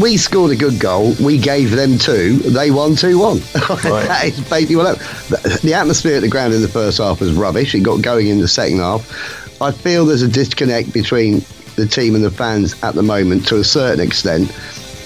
we 0.00 0.16
scored 0.16 0.50
a 0.50 0.56
good 0.56 0.80
goal. 0.80 1.14
We 1.22 1.38
gave 1.38 1.70
them 1.70 1.98
two. 1.98 2.38
They 2.38 2.70
won 2.70 2.96
2 2.96 3.18
1. 3.18 3.36
Right. 3.68 4.06
that 4.08 4.24
is 4.24 4.40
basically 4.48 4.76
what 4.76 4.96
happened. 4.98 5.60
The 5.60 5.74
atmosphere 5.74 6.16
at 6.16 6.22
the 6.22 6.28
ground 6.28 6.54
in 6.54 6.62
the 6.62 6.68
first 6.68 6.98
half 6.98 7.20
was 7.20 7.32
rubbish. 7.32 7.74
It 7.74 7.80
got 7.80 8.02
going 8.02 8.28
in 8.28 8.40
the 8.40 8.48
second 8.48 8.78
half. 8.78 9.60
I 9.62 9.70
feel 9.70 10.04
there's 10.04 10.22
a 10.22 10.28
disconnect 10.28 10.92
between 10.92 11.42
the 11.76 11.86
team 11.86 12.14
and 12.14 12.24
the 12.24 12.30
fans 12.30 12.74
at 12.82 12.94
the 12.94 13.02
moment 13.02 13.46
to 13.48 13.56
a 13.56 13.64
certain 13.64 14.00
extent. 14.04 14.50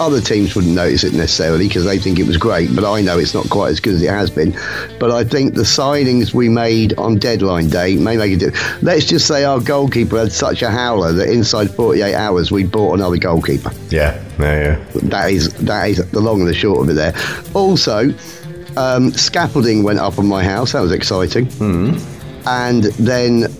Other 0.01 0.21
teams 0.21 0.55
wouldn't 0.55 0.73
notice 0.75 1.03
it 1.03 1.11
necessarily 1.11 1.67
because 1.67 1.83
they 1.83 1.97
think 1.99 2.19
it 2.19 2.25
was 2.25 2.37
great, 2.37 2.73
but 2.73 2.89
I 2.89 3.01
know 3.01 3.17
it's 3.19 3.33
not 3.33 3.49
quite 3.49 3.67
as 3.71 3.81
good 3.81 3.95
as 3.95 4.01
it 4.01 4.09
has 4.09 4.29
been. 4.29 4.57
But 4.97 5.11
I 5.11 5.25
think 5.25 5.55
the 5.55 5.63
signings 5.63 6.33
we 6.33 6.47
made 6.47 6.93
on 6.97 7.17
deadline 7.19 7.67
day 7.67 7.97
may 7.97 8.15
make 8.15 8.31
a 8.31 8.37
difference. 8.37 8.81
Let's 8.81 9.03
just 9.03 9.27
say 9.27 9.43
our 9.43 9.59
goalkeeper 9.59 10.17
had 10.17 10.31
such 10.31 10.61
a 10.61 10.69
howler 10.71 11.11
that 11.11 11.27
inside 11.29 11.71
48 11.71 12.15
hours 12.15 12.49
we 12.49 12.63
bought 12.63 12.93
another 12.93 13.17
goalkeeper. 13.17 13.71
yeah, 13.89 14.23
yeah, 14.39 14.79
yeah. 14.79 14.85
That 15.09 15.31
is 15.31 15.51
that 15.55 15.89
is 15.89 16.11
the 16.11 16.21
long 16.21 16.39
and 16.39 16.47
the 16.47 16.53
short 16.53 16.79
of 16.79 16.89
it. 16.89 16.93
There. 16.93 17.13
Also, 17.53 18.13
um, 18.77 19.11
scaffolding 19.11 19.83
went 19.83 19.99
up 19.99 20.17
on 20.17 20.27
my 20.27 20.45
house. 20.45 20.71
That 20.71 20.79
was 20.79 20.93
exciting. 20.93 21.49
And 22.45 22.83
then 22.83 23.53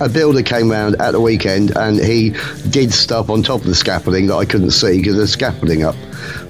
a, 0.00 0.08
builder 0.08 0.42
came 0.42 0.70
round 0.70 0.96
at 1.00 1.12
the 1.12 1.20
weekend, 1.20 1.76
and 1.76 1.98
he 1.98 2.30
did 2.70 2.92
stuff 2.92 3.30
on 3.30 3.42
top 3.42 3.60
of 3.60 3.66
the 3.66 3.74
scaffolding 3.74 4.26
that 4.28 4.34
I 4.36 4.44
couldn't 4.44 4.70
see 4.72 4.98
because 4.98 5.16
there's 5.16 5.32
scaffolding 5.32 5.82
up. 5.84 5.96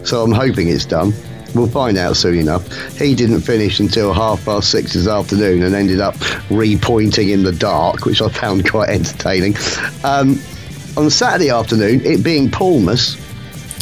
So 0.05 0.23
I'm 0.23 0.33
hoping 0.33 0.69
it's 0.69 0.85
done. 0.85 1.13
We'll 1.55 1.69
find 1.69 1.97
out 1.97 2.17
soon 2.17 2.39
enough. 2.39 2.67
He 2.99 3.15
didn't 3.15 3.41
finish 3.41 3.81
until 3.81 4.13
half 4.13 4.45
past 4.45 4.71
six 4.71 4.93
this 4.93 5.07
afternoon 5.09 5.63
and 5.63 5.75
ended 5.75 6.01
up 6.01 6.15
repointing 6.51 7.33
in 7.33 7.45
the 7.45 7.53
dark, 7.53 8.05
which 8.05 8.21
I 8.21 8.29
found 8.29 8.69
quite 8.71 8.91
entertaining. 8.91 9.57
Um, 10.05 10.39
on 10.97 11.09
Saturday 11.11 11.51
afternoon, 11.51 12.01
it 12.05 12.23
being 12.25 12.51
Paulmas, 12.51 13.17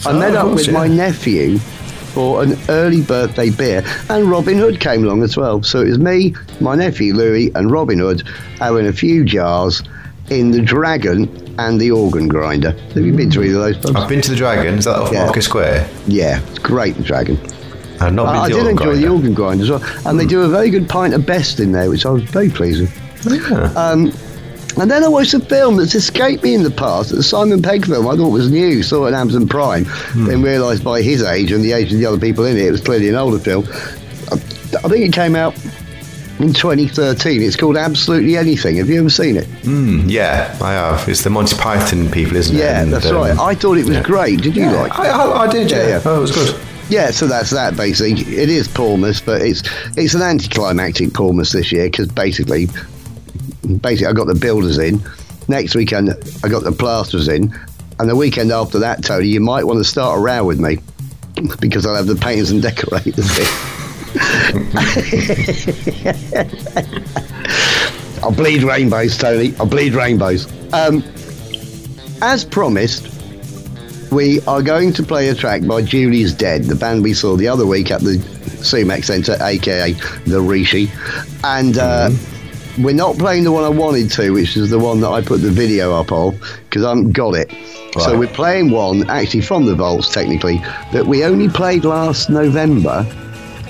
I 0.07 0.11
Oh, 0.13 0.19
met 0.19 0.35
up 0.37 0.47
course, 0.47 0.57
with 0.59 0.67
yeah. 0.69 0.73
my 0.73 0.87
nephew 0.87 1.59
for 2.15 2.43
an 2.43 2.57
early 2.69 3.03
birthday 3.03 3.51
beer, 3.51 3.83
and 4.09 4.31
Robin 4.31 4.57
Hood 4.57 4.81
came 4.81 5.05
along 5.05 5.23
as 5.23 5.37
well. 5.37 5.63
So 5.63 5.81
it 5.83 5.89
was 5.89 5.99
me, 5.99 6.35
my 6.61 6.75
nephew 6.77 7.15
Louis, 7.15 7.51
and 7.55 7.71
Robin 7.71 7.99
Hood 7.99 8.27
having 8.59 8.87
a 8.87 8.93
few 8.93 9.25
jars 9.25 9.83
in 10.31 10.51
the 10.53 10.63
Dragon 10.63 11.29
and 11.59 11.81
the 11.81 11.91
Organ 11.91 12.29
Grinder. 12.29 12.71
Have 12.71 13.05
you 13.05 13.13
been 13.13 13.31
to 13.33 13.43
either 13.43 13.57
of 13.57 13.63
those 13.63 13.77
pubs? 13.79 13.97
I've 13.97 14.09
been 14.09 14.23
to 14.23 14.31
the 14.31 14.37
Dragon. 14.37 14.75
Is 14.79 14.85
that 14.87 14.97
off 14.97 15.13
Yeah. 15.13 15.27
Market 15.27 15.43
Square? 15.43 15.89
Yeah, 16.07 16.41
it's 16.49 16.59
great, 16.61 16.97
the 16.97 17.03
Dragon. 17.03 17.37
I've 18.01 18.13
not 18.15 18.27
been 18.27 18.37
I, 18.37 18.43
I 18.45 18.49
to 18.49 18.55
did 18.55 18.65
the 18.67 18.71
enjoy 18.71 18.87
Organ 18.87 19.03
the 19.03 19.09
Organ 19.09 19.35
Grinder 19.35 19.65
as 19.65 19.71
well, 19.71 19.83
and 20.07 20.19
they 20.19 20.27
do 20.27 20.43
a 20.43 20.49
very 20.49 20.71
good 20.71 20.89
pint 20.89 21.15
of 21.15 21.27
best 21.27 21.61
in 21.61 21.73
there, 21.73 21.91
which 21.91 22.07
I 22.07 22.11
was 22.11 22.23
very 22.25 22.49
pleased 22.49 22.81
with. 22.81 23.51
Yeah. 23.51 23.73
Um, 23.77 24.13
and 24.77 24.91
then 24.91 25.05
I 25.05 25.09
watched 25.09 25.35
a 25.35 25.41
film 25.41 25.77
that's 25.77 25.95
escaped 25.95 26.43
me 26.43 26.55
in 26.55 26.63
the 26.63 26.71
past, 26.71 27.11
the 27.11 27.23
Simon 27.23 27.63
Pegg 27.63 27.87
film 27.87 28.07
I 28.07 28.17
thought 28.17 28.31
was 28.31 28.51
new, 28.51 28.83
saw 28.83 29.07
it 29.07 29.15
on 29.15 29.21
Amazon 29.21 29.49
Prime, 29.49 29.87
then 30.15 30.43
realised 30.43 30.85
by 30.85 31.03
his 31.03 31.23
age 31.23 31.53
and 31.53 31.63
the 31.63 31.73
age 31.73 31.93
of 31.93 31.99
the 31.99 32.07
other 32.07 32.19
people 32.19 32.45
in 32.45 32.57
it, 32.57 32.67
it 32.67 32.71
was 32.71 32.81
clearly 32.81 33.09
an 33.09 33.15
older 33.15 33.39
film. 33.39 33.65
I, 34.31 34.35
I 34.35 34.89
think 34.89 35.07
it 35.07 35.13
came 35.13 35.37
out 35.37 35.55
in 36.41 36.53
2013. 36.53 37.43
It's 37.43 37.57
called 37.57 37.77
Absolutely 37.77 38.37
Anything. 38.37 38.77
Have 38.77 38.89
you 38.89 39.01
ever 39.01 39.11
seen 39.11 39.37
it? 39.37 39.47
Mm, 39.63 40.11
yeah, 40.11 40.57
I 40.61 40.73
have. 40.73 41.09
It's 41.09 41.23
the 41.23 41.31
Monty 41.31 41.57
Python 41.57 42.11
people, 42.11 42.37
isn't 42.37 42.55
it? 42.55 42.59
Yeah, 42.59 42.85
that's 42.85 43.07
um, 43.07 43.17
right. 43.17 43.39
I 43.39 43.55
thought 43.55 43.79
it 43.79 43.87
was 43.87 43.97
yeah. 43.97 44.03
great. 44.03 44.41
Did 44.43 44.57
you 44.57 44.65
yeah, 44.65 44.73
like 44.73 44.93
it? 44.93 44.99
I, 44.99 45.09
I, 45.09 45.43
I 45.43 45.53
did, 45.53 45.71
yeah. 45.71 45.79
Yeah, 45.79 45.89
yeah. 45.89 46.03
Oh, 46.05 46.19
it 46.19 46.21
was 46.21 46.33
good. 46.33 46.61
Yeah, 46.89 47.11
so 47.13 47.27
that's 47.27 47.51
that 47.51 47.77
basically. 47.77 48.13
It 48.35 48.51
is 48.51 48.69
Paulmas, 48.69 49.21
but 49.21 49.41
it's 49.41 49.63
it's 49.97 50.13
an 50.13 50.21
anticlimactic 50.21 51.15
Paulmas 51.15 51.53
this 51.53 51.73
year 51.73 51.87
because 51.87 52.09
basically, 52.09 52.69
basically 53.81 54.07
I 54.07 54.13
got 54.13 54.27
the 54.27 54.35
builders 54.35 54.79
in. 54.79 55.01
Next 55.49 55.75
weekend 55.75 56.11
I 56.43 56.49
got 56.49 56.65
the 56.65 56.73
plasterers 56.73 57.29
in, 57.29 57.55
and 57.99 58.09
the 58.09 58.17
weekend 58.17 58.51
after 58.51 58.79
that, 58.81 59.05
Tony, 59.05 59.29
you 59.29 59.41
might 59.41 59.65
want 59.65 59.79
to 59.79 59.85
start 59.85 60.19
a 60.19 60.21
row 60.21 60.45
with 60.45 60.59
me 60.59 60.79
because 61.61 61.87
I'll 61.87 61.95
have 61.95 62.07
the 62.07 62.17
painters 62.17 62.51
and 62.51 62.63
decorators 62.63 63.39
in. 63.39 63.47
I'll 68.23 68.33
bleed 68.33 68.63
rainbows, 68.63 69.19
Tony. 69.19 69.55
I'll 69.59 69.67
bleed 69.67 69.95
rainbows. 69.95 70.47
Um, 70.73 71.03
as 72.23 72.45
promised, 72.45 73.09
we 74.11 74.41
are 74.43 74.63
going 74.63 74.93
to 74.95 75.03
play 75.03 75.29
a 75.29 75.35
track 75.35 75.67
by 75.67 75.83
Julie's 75.83 76.33
Dead, 76.33 76.65
the 76.65 76.75
band 76.75 77.03
we 77.03 77.13
saw 77.13 77.37
the 77.37 77.49
other 77.49 77.67
week 77.67 77.91
at 77.91 78.01
the 78.01 78.19
Sumac 78.63 79.05
Centre, 79.05 79.37
aka 79.41 79.93
the 80.27 80.41
Rishi. 80.41 80.91
And 81.43 81.77
uh, 81.77 82.11
we're 82.79 82.95
not 82.95 83.17
playing 83.19 83.45
the 83.45 83.53
one 83.53 83.65
I 83.65 83.69
wanted 83.69 84.11
to, 84.13 84.31
which 84.31 84.57
is 84.57 84.71
the 84.71 84.79
one 84.79 85.01
that 85.01 85.09
I 85.09 85.23
put 85.23 85.41
the 85.41 85.51
video 85.51 85.93
up 85.95 86.11
of, 86.13 86.39
because 86.65 86.85
I 86.85 86.89
haven't 86.89 87.13
got 87.13 87.35
it. 87.35 87.51
So 88.01 88.19
we're 88.19 88.27
playing 88.27 88.73
one, 88.73 89.09
actually 89.09 89.43
from 89.43 89.67
the 89.67 89.75
Vaults, 89.77 90.13
technically, 90.13 90.59
that 90.93 91.07
we 91.07 91.23
only 91.23 91.49
played 91.49 91.85
last 91.85 92.29
November, 92.29 93.07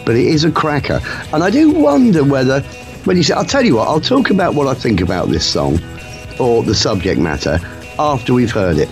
but 0.06 0.16
it 0.16 0.26
is 0.26 0.44
a 0.44 0.50
cracker. 0.50 1.00
And 1.34 1.44
I 1.44 1.50
do 1.50 1.70
wonder 1.70 2.24
whether, 2.24 2.60
when 3.04 3.18
you 3.18 3.22
say, 3.22 3.34
I'll 3.34 3.44
tell 3.44 3.64
you 3.64 3.76
what, 3.76 3.86
I'll 3.86 4.00
talk 4.00 4.30
about 4.30 4.54
what 4.54 4.66
I 4.66 4.72
think 4.72 5.02
about 5.02 5.28
this 5.28 5.46
song 5.46 5.78
or 6.40 6.62
the 6.62 6.74
subject 6.74 7.20
matter 7.20 7.58
after 7.98 8.32
we've 8.32 8.50
heard 8.50 8.78
it. 8.78 8.88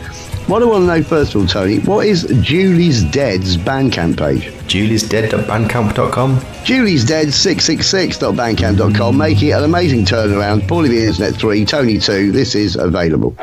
What 0.49 0.61
I 0.63 0.67
want 0.67 0.83
to 0.83 0.87
know 0.87 1.03
first 1.03 1.35
of 1.35 1.41
all, 1.41 1.47
Tony, 1.47 1.79
what 1.79 2.07
is 2.07 2.25
Julie's 2.43 3.05
Dead's 3.05 3.57
Bandcamp 3.57 4.19
page? 4.19 4.53
Julie's 4.67 5.05
juliesdead.bandcamp.com. 5.05 6.41
Julie's 6.65 7.05
Dead 7.05 7.29
666.bandcamp.com, 7.29 9.17
making 9.17 9.49
it 9.49 9.53
an 9.53 9.65
amazing 9.65 10.05
turnaround. 10.05 10.63
Paulie 10.63 10.89
the 10.89 11.07
Internet 11.07 11.37
3, 11.37 11.65
Tony 11.65 11.99
2, 11.99 12.33
this 12.33 12.55
is 12.55 12.77
available. 12.77 13.35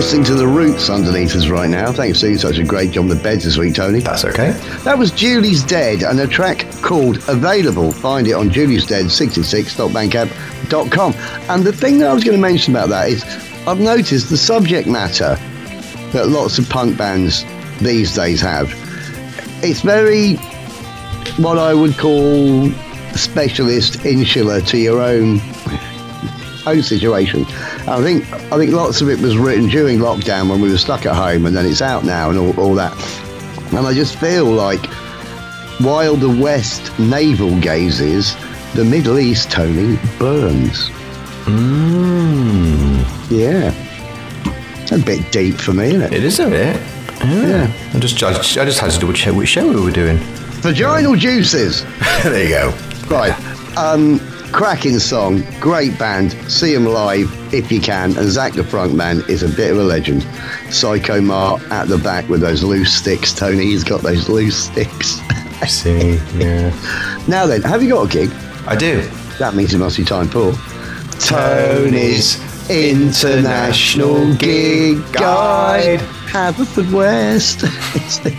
Listening 0.00 0.24
to 0.24 0.34
the 0.34 0.48
Roots 0.48 0.88
underneath 0.88 1.36
us 1.36 1.48
right 1.48 1.68
now. 1.68 1.92
Thanks 1.92 2.20
for 2.20 2.28
doing 2.28 2.38
such 2.38 2.56
a 2.56 2.64
great 2.64 2.92
job 2.92 3.02
on 3.02 3.08
the 3.08 3.16
beds 3.16 3.44
this 3.44 3.58
week, 3.58 3.74
Tony. 3.74 4.00
That's 4.00 4.24
okay. 4.24 4.52
That 4.82 4.96
was 4.96 5.10
Julie's 5.10 5.62
Dead 5.62 6.02
and 6.02 6.18
a 6.20 6.26
track 6.26 6.64
called 6.80 7.18
Available. 7.28 7.92
Find 7.92 8.26
it 8.26 8.32
on 8.32 8.48
Julie's 8.48 8.86
Dead 8.86 9.04
66.bandcamp.com. 9.04 11.12
And 11.50 11.64
the 11.64 11.74
thing 11.74 11.98
that 11.98 12.08
I 12.08 12.14
was 12.14 12.24
going 12.24 12.34
to 12.34 12.40
mention 12.40 12.74
about 12.74 12.88
that 12.88 13.10
is 13.10 13.22
I've 13.66 13.78
noticed 13.78 14.30
the 14.30 14.38
subject 14.38 14.88
matter 14.88 15.34
that 16.12 16.28
lots 16.28 16.58
of 16.58 16.66
punk 16.70 16.96
bands 16.96 17.44
these 17.80 18.14
days 18.14 18.40
have. 18.40 18.72
It's 19.62 19.82
very 19.82 20.36
what 21.36 21.58
I 21.58 21.74
would 21.74 21.98
call 21.98 22.70
specialist 23.16 24.06
insular 24.06 24.62
to 24.62 24.78
your 24.78 25.02
own 25.02 25.42
own 26.66 26.82
situation. 26.82 27.44
I 27.90 28.00
think 28.02 28.24
I 28.52 28.56
think 28.56 28.72
lots 28.72 29.00
of 29.00 29.08
it 29.08 29.18
was 29.18 29.36
written 29.36 29.68
during 29.68 29.98
lockdown 29.98 30.48
when 30.48 30.60
we 30.60 30.70
were 30.70 30.78
stuck 30.78 31.06
at 31.06 31.16
home, 31.16 31.44
and 31.44 31.56
then 31.56 31.66
it's 31.66 31.82
out 31.82 32.04
now 32.04 32.30
and 32.30 32.38
all, 32.38 32.58
all 32.58 32.74
that. 32.76 32.92
And 33.72 33.86
I 33.86 33.92
just 33.92 34.16
feel 34.16 34.44
like 34.46 34.84
while 35.80 36.14
the 36.14 36.28
West 36.28 36.96
navel 37.00 37.58
gazes, 37.60 38.36
the 38.74 38.84
Middle 38.84 39.18
East, 39.18 39.50
Tony, 39.50 39.98
burns. 40.18 40.88
Mm. 41.46 43.04
Yeah. 43.28 43.74
It's 44.82 44.92
a 44.92 44.98
bit 44.98 45.32
deep 45.32 45.56
for 45.56 45.72
me, 45.72 45.86
isn't 45.86 46.02
it? 46.02 46.12
It 46.12 46.24
is 46.24 46.38
a 46.38 46.48
bit. 46.48 46.76
Yeah. 47.24 47.46
Yeah. 47.46 47.90
I 47.94 47.98
just, 47.98 48.22
I 48.22 48.32
just, 48.32 48.56
I 48.56 48.64
just 48.64 48.78
had 48.78 48.90
to 48.92 49.00
double 49.00 49.14
check 49.14 49.34
which 49.34 49.48
show 49.48 49.68
we 49.68 49.80
were 49.80 49.90
doing. 49.90 50.18
Vaginal 50.62 51.16
juices. 51.16 51.84
there 52.22 52.44
you 52.44 52.50
go. 52.50 52.70
Right. 53.08 53.34
Um, 53.76 54.20
cracking 54.52 54.98
song, 54.98 55.42
great 55.60 55.98
band. 55.98 56.32
See 56.50 56.74
them 56.74 56.86
live 56.86 57.30
if 57.54 57.70
you 57.70 57.80
can. 57.80 58.16
And 58.16 58.28
Zach 58.28 58.52
the 58.54 58.64
front 58.64 58.94
man 58.94 59.22
is 59.28 59.42
a 59.42 59.48
bit 59.48 59.70
of 59.70 59.78
a 59.78 59.82
legend. 59.82 60.22
Psycho 60.70 61.20
Mart 61.20 61.62
at 61.70 61.88
the 61.88 61.98
back 61.98 62.28
with 62.28 62.40
those 62.40 62.62
loose 62.62 62.92
sticks. 62.92 63.32
Tony, 63.32 63.64
he's 63.64 63.84
got 63.84 64.02
those 64.02 64.28
loose 64.28 64.64
sticks. 64.64 65.20
I 65.62 65.66
See, 65.66 66.14
yeah. 66.36 66.70
now 67.28 67.46
then, 67.46 67.62
have 67.62 67.82
you 67.82 67.90
got 67.90 68.06
a 68.06 68.08
gig? 68.08 68.30
I 68.66 68.76
do. 68.76 69.02
That 69.38 69.54
means 69.54 69.74
it 69.74 69.78
must 69.78 69.96
be 69.96 70.04
time 70.04 70.28
for 70.28 70.52
Tony's 71.18 72.38
International 72.70 74.34
Gig 74.36 74.98
Guide. 75.12 76.00
Haverfordwest. 76.30 77.64
it's 77.96 78.18
the 78.18 78.30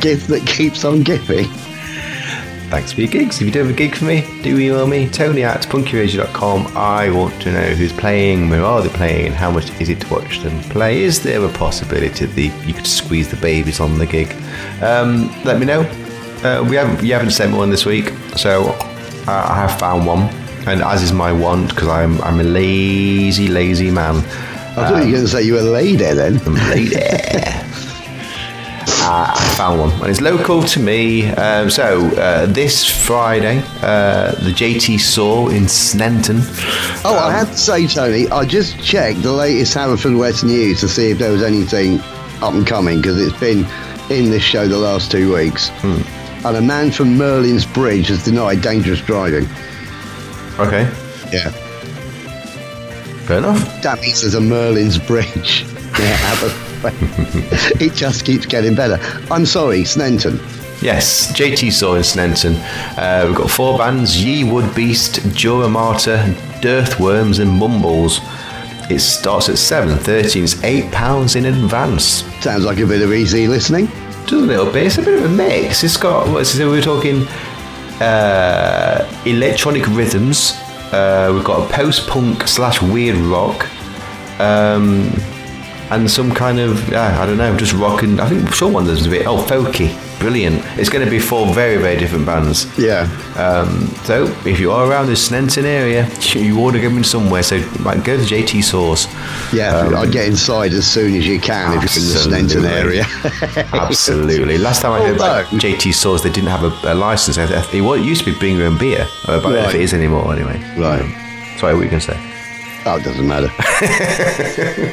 gift 0.00 0.28
that 0.28 0.46
keeps 0.46 0.84
on 0.84 1.02
giving. 1.02 1.46
Thanks 2.76 2.92
for 2.92 3.00
your 3.00 3.10
gigs. 3.10 3.40
If 3.40 3.46
you 3.46 3.50
do 3.50 3.60
have 3.60 3.70
a 3.70 3.72
gig 3.72 3.94
for 3.94 4.04
me, 4.04 4.20
do 4.42 4.58
email 4.58 4.86
me, 4.86 5.08
tony 5.08 5.42
at 5.42 5.62
punkyradio.com. 5.62 6.76
I 6.76 7.08
want 7.08 7.40
to 7.40 7.50
know 7.50 7.68
who's 7.70 7.90
playing, 7.90 8.50
where 8.50 8.62
are 8.62 8.82
they 8.82 8.90
playing, 8.90 9.28
and 9.28 9.34
how 9.34 9.50
much 9.50 9.70
is 9.80 9.88
it 9.88 10.02
to 10.02 10.12
watch 10.12 10.40
them 10.40 10.60
play. 10.64 11.00
Is 11.00 11.22
there 11.22 11.42
a 11.42 11.48
possibility 11.54 12.26
that 12.26 12.66
you 12.66 12.74
could 12.74 12.86
squeeze 12.86 13.30
the 13.30 13.38
babies 13.38 13.80
on 13.80 13.96
the 13.96 14.04
gig? 14.04 14.30
Um, 14.82 15.28
let 15.42 15.58
me 15.58 15.64
know. 15.64 15.80
Uh, 16.44 16.66
we 16.68 16.76
haven't, 16.76 17.02
you 17.02 17.14
haven't 17.14 17.30
sent 17.30 17.56
one 17.56 17.70
this 17.70 17.86
week, 17.86 18.12
so 18.36 18.76
I 19.26 19.54
have 19.54 19.78
found 19.80 20.06
one, 20.06 20.28
and 20.66 20.82
as 20.82 21.02
is 21.02 21.14
my 21.14 21.32
want, 21.32 21.70
because 21.70 21.88
I'm, 21.88 22.20
I'm 22.20 22.40
a 22.40 22.44
lazy, 22.44 23.48
lazy 23.48 23.90
man. 23.90 24.16
I 24.16 24.90
thought 24.90 24.98
you 24.98 25.12
were 25.12 25.12
going 25.12 25.22
to 25.22 25.28
say 25.28 25.42
you 25.44 25.54
were 25.54 25.60
a 25.60 25.62
lady 25.62 25.96
then. 25.96 26.36
lady. 26.68 26.94
Uh, 29.08 29.32
I 29.36 29.54
found 29.56 29.80
one, 29.80 29.92
and 30.00 30.06
it's 30.10 30.20
local 30.20 30.62
to 30.64 30.80
me. 30.80 31.30
Um, 31.30 31.70
so 31.70 32.08
uh, 32.16 32.46
this 32.46 32.84
Friday, 33.06 33.62
uh, 33.82 34.32
the 34.32 34.50
JT 34.50 34.98
Soar 34.98 35.52
in 35.52 35.64
Sneinton. 35.66 36.40
Oh, 37.04 37.16
I 37.16 37.30
have 37.30 37.48
to 37.52 37.56
say, 37.56 37.86
Tony, 37.86 38.28
I 38.30 38.44
just 38.44 38.82
checked 38.82 39.22
the 39.22 39.30
latest 39.32 39.76
Haverfordwest 39.76 40.42
news 40.42 40.80
to 40.80 40.88
see 40.88 41.10
if 41.12 41.18
there 41.18 41.30
was 41.30 41.42
anything 41.44 42.00
up 42.42 42.54
and 42.54 42.66
coming 42.66 42.96
because 43.00 43.20
it's 43.24 43.38
been 43.38 43.64
in 44.10 44.30
this 44.30 44.42
show 44.42 44.66
the 44.66 44.76
last 44.76 45.12
two 45.12 45.32
weeks. 45.34 45.70
And 46.44 46.56
a 46.56 46.60
man 46.60 46.90
from 46.90 47.16
Merlin's 47.16 47.64
Bridge 47.64 48.08
has 48.08 48.24
denied 48.24 48.60
dangerous 48.60 49.00
driving. 49.00 49.44
Okay, 50.58 50.82
Yeah. 51.32 51.50
fair 53.26 53.38
enough. 53.38 53.82
That 53.82 54.00
means 54.00 54.22
there's 54.22 54.34
a 54.34 54.40
Merlin's 54.40 54.98
Bridge. 54.98 55.64
Yeah, 55.98 56.34
It 57.80 57.94
just 57.94 58.24
keeps 58.24 58.46
getting 58.46 58.74
better. 58.74 58.98
I'm 59.30 59.46
sorry, 59.46 59.82
Sneinton. 59.82 60.38
Yes, 60.82 61.32
JT 61.32 61.72
Soar 61.72 61.96
in 61.96 62.02
Sneinton. 62.02 62.54
Uh, 62.98 63.26
we've 63.26 63.36
got 63.36 63.50
four 63.50 63.78
bands: 63.78 64.22
Ye 64.22 64.44
Wood 64.44 64.74
Beast, 64.74 65.20
Jura 65.34 65.68
Martyr, 65.68 66.18
Dirtworms, 66.60 67.40
and 67.40 67.50
Mumbles. 67.50 68.20
It 68.90 69.00
starts 69.00 69.48
at 69.48 69.58
seven 69.58 69.98
thirty. 69.98 70.40
It's 70.40 70.62
eight 70.62 70.90
pounds 70.92 71.34
in 71.34 71.46
advance. 71.46 72.22
Sounds 72.40 72.64
like 72.64 72.78
a 72.78 72.86
bit 72.86 73.02
of 73.02 73.12
easy 73.12 73.48
listening. 73.48 73.88
Just 74.26 74.32
a 74.32 74.36
little 74.36 74.70
bit. 74.70 74.86
It's 74.86 74.98
a 74.98 75.02
bit 75.02 75.18
of 75.18 75.24
a 75.24 75.34
mix. 75.34 75.82
It's 75.82 75.96
got 75.96 76.28
what's 76.28 76.54
it? 76.56 76.66
We're 76.66 76.82
talking 76.82 77.26
uh, 78.00 79.22
electronic 79.24 79.86
rhythms. 79.88 80.52
Uh, 80.92 81.32
we've 81.34 81.44
got 81.44 81.68
a 81.68 81.72
post-punk 81.72 82.46
slash 82.46 82.80
weird 82.80 83.16
rock, 83.16 83.66
um, 84.40 85.10
and 85.90 86.10
some 86.10 86.32
kind 86.32 86.58
of 86.58 86.88
yeah, 86.90 87.20
I 87.20 87.26
don't 87.26 87.38
know, 87.38 87.56
just 87.56 87.72
rock 87.74 88.02
and 88.02 88.20
I 88.20 88.28
think 88.28 88.52
sure 88.54 88.70
one 88.70 88.82
of 88.82 88.88
them's 88.88 89.06
a 89.06 89.10
bit 89.10 89.26
oh 89.26 89.38
folky, 89.44 89.94
brilliant. 90.18 90.62
It's 90.78 90.88
going 90.88 91.04
to 91.04 91.10
be 91.10 91.18
four 91.18 91.46
very 91.54 91.76
very 91.76 91.96
different 91.96 92.26
bands. 92.26 92.66
Yeah. 92.78 93.02
Um, 93.36 93.86
so 94.04 94.24
if 94.44 94.58
you 94.58 94.72
are 94.72 94.88
around 94.90 95.06
the 95.06 95.12
Sneinton 95.12 95.64
area, 95.64 96.08
you 96.34 96.58
ought 96.60 96.72
to 96.72 96.80
go 96.80 96.88
in 96.88 97.04
somewhere. 97.04 97.42
So 97.42 97.56
like, 97.80 98.02
go 98.04 98.16
to 98.16 98.22
JT 98.22 98.64
Soar's. 98.64 99.06
Yeah, 99.52 99.76
Um, 99.76 99.94
I'd 99.94 100.10
get 100.12 100.26
inside 100.28 100.72
as 100.72 100.86
soon 100.86 101.14
as 101.14 101.26
you 101.26 101.38
can 101.38 101.76
if 101.82 101.94
you're 101.96 102.04
in 102.04 102.12
the 102.12 102.54
Sneinton 102.54 102.64
area. 102.68 103.04
Absolutely. 103.72 104.58
Last 104.68 104.82
time 104.82 104.92
I 104.92 105.06
heard 105.06 105.16
about 105.16 105.46
JT 105.46 105.94
Soar's, 105.94 106.22
they 106.22 106.30
didn't 106.30 106.50
have 106.50 106.64
a, 106.64 106.92
a 106.92 106.94
license. 106.94 107.36
It 107.38 107.84
used 108.04 108.24
to 108.24 108.32
be 108.32 108.38
bring 108.38 108.56
your 108.56 108.66
own 108.66 108.78
beer, 108.78 109.06
uh, 109.26 109.40
but 109.40 109.54
if 109.54 109.64
Right. 109.66 109.74
it 109.74 109.80
is 109.80 109.94
anymore, 109.94 110.32
anyway. 110.32 110.58
Right. 110.78 111.00
Um, 111.02 111.58
sorry, 111.58 111.72
what 111.74 111.78
were 111.78 111.84
you 111.84 111.90
going 111.90 112.00
to 112.02 112.12
say? 112.12 112.35
Oh, 112.88 112.98
it 112.98 113.02
doesn't 113.02 113.26
matter. 113.26 113.50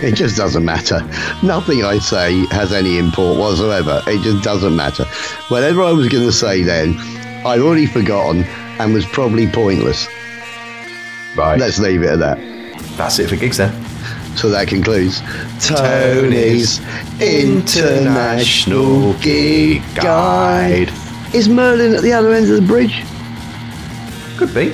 it 0.03 0.15
just 0.15 0.36
doesn't 0.36 0.65
matter. 0.65 1.08
Nothing 1.43 1.84
I 1.84 1.99
say 1.99 2.43
has 2.47 2.73
any 2.73 2.97
import 2.97 3.38
whatsoever. 3.38 4.01
It 4.08 4.23
just 4.23 4.43
doesn't 4.43 4.75
matter. 4.75 5.06
Whatever 5.49 5.84
I 5.84 5.91
was 5.91 6.10
going 6.10 6.25
to 6.25 6.32
say 6.32 6.63
then, 6.63 6.95
I'd 7.45 7.60
already 7.60 7.86
forgotten 7.86 8.45
and 8.79 8.95
was 8.95 9.06
probably 9.06 9.45
pointless. 9.47 10.08
Right. 11.38 11.60
Let's 11.60 11.77
leave 11.77 12.01
it 12.01 12.10
at 12.10 12.19
that. 12.19 12.39
That's 12.97 13.19
it 13.19 13.29
for 13.29 13.36
gigs 13.36 13.58
then. 13.58 13.71
So 14.38 14.49
that 14.49 14.67
concludes 14.67 15.21
Tony's 15.63 16.79
International 17.21 19.13
Gig 19.19 19.84
Guide. 19.93 20.91
Is 21.36 21.47
Merlin 21.47 21.93
at 21.93 22.01
the 22.01 22.12
other 22.13 22.34
end 22.34 22.49
of 22.49 22.56
the 22.60 22.67
bridge? 22.67 23.03
Could 24.38 24.51
be. 24.56 24.69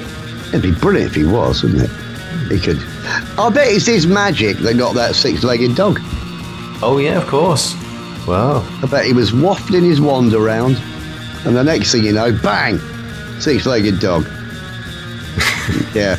It'd 0.50 0.62
be 0.62 0.72
brilliant 0.72 1.12
if 1.12 1.16
he 1.16 1.26
was, 1.26 1.64
wouldn't 1.64 1.84
it? 1.84 2.09
He 2.50 2.60
could. 2.60 2.78
I 3.38 3.50
bet 3.54 3.68
it's 3.68 3.86
his 3.86 4.08
magic 4.08 4.58
that 4.58 4.78
got 4.78 4.96
that 4.96 5.16
six-legged 5.16 5.76
dog. 5.76 6.00
Oh, 6.82 6.98
yeah, 7.02 7.22
of 7.22 7.28
course. 7.28 7.76
Wow. 8.28 8.68
I 8.84 8.88
bet 8.88 9.06
he 9.06 9.14
was 9.14 9.34
wafting 9.34 9.84
his 9.84 10.02
wand 10.02 10.34
around, 10.34 10.78
and 11.46 11.56
the 11.56 11.64
next 11.64 11.92
thing 11.92 12.04
you 12.04 12.14
know, 12.14 12.32
bang, 12.32 12.80
six-legged 13.40 14.00
dog. 14.00 14.24
yeah, 15.94 16.16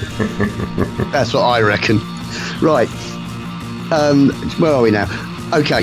that's 1.12 1.34
what 1.34 1.42
I 1.42 1.60
reckon. 1.60 1.98
Right, 2.60 2.88
um, 3.92 4.30
where 4.58 4.72
are 4.72 4.82
we 4.82 4.90
now? 4.90 5.06
Okay, 5.52 5.82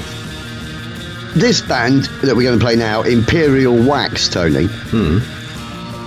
this 1.36 1.62
band 1.62 2.06
that 2.24 2.36
we're 2.36 2.44
going 2.44 2.58
to 2.58 2.64
play 2.64 2.76
now, 2.76 3.02
Imperial 3.04 3.76
Wax, 3.76 4.28
Tony, 4.28 4.68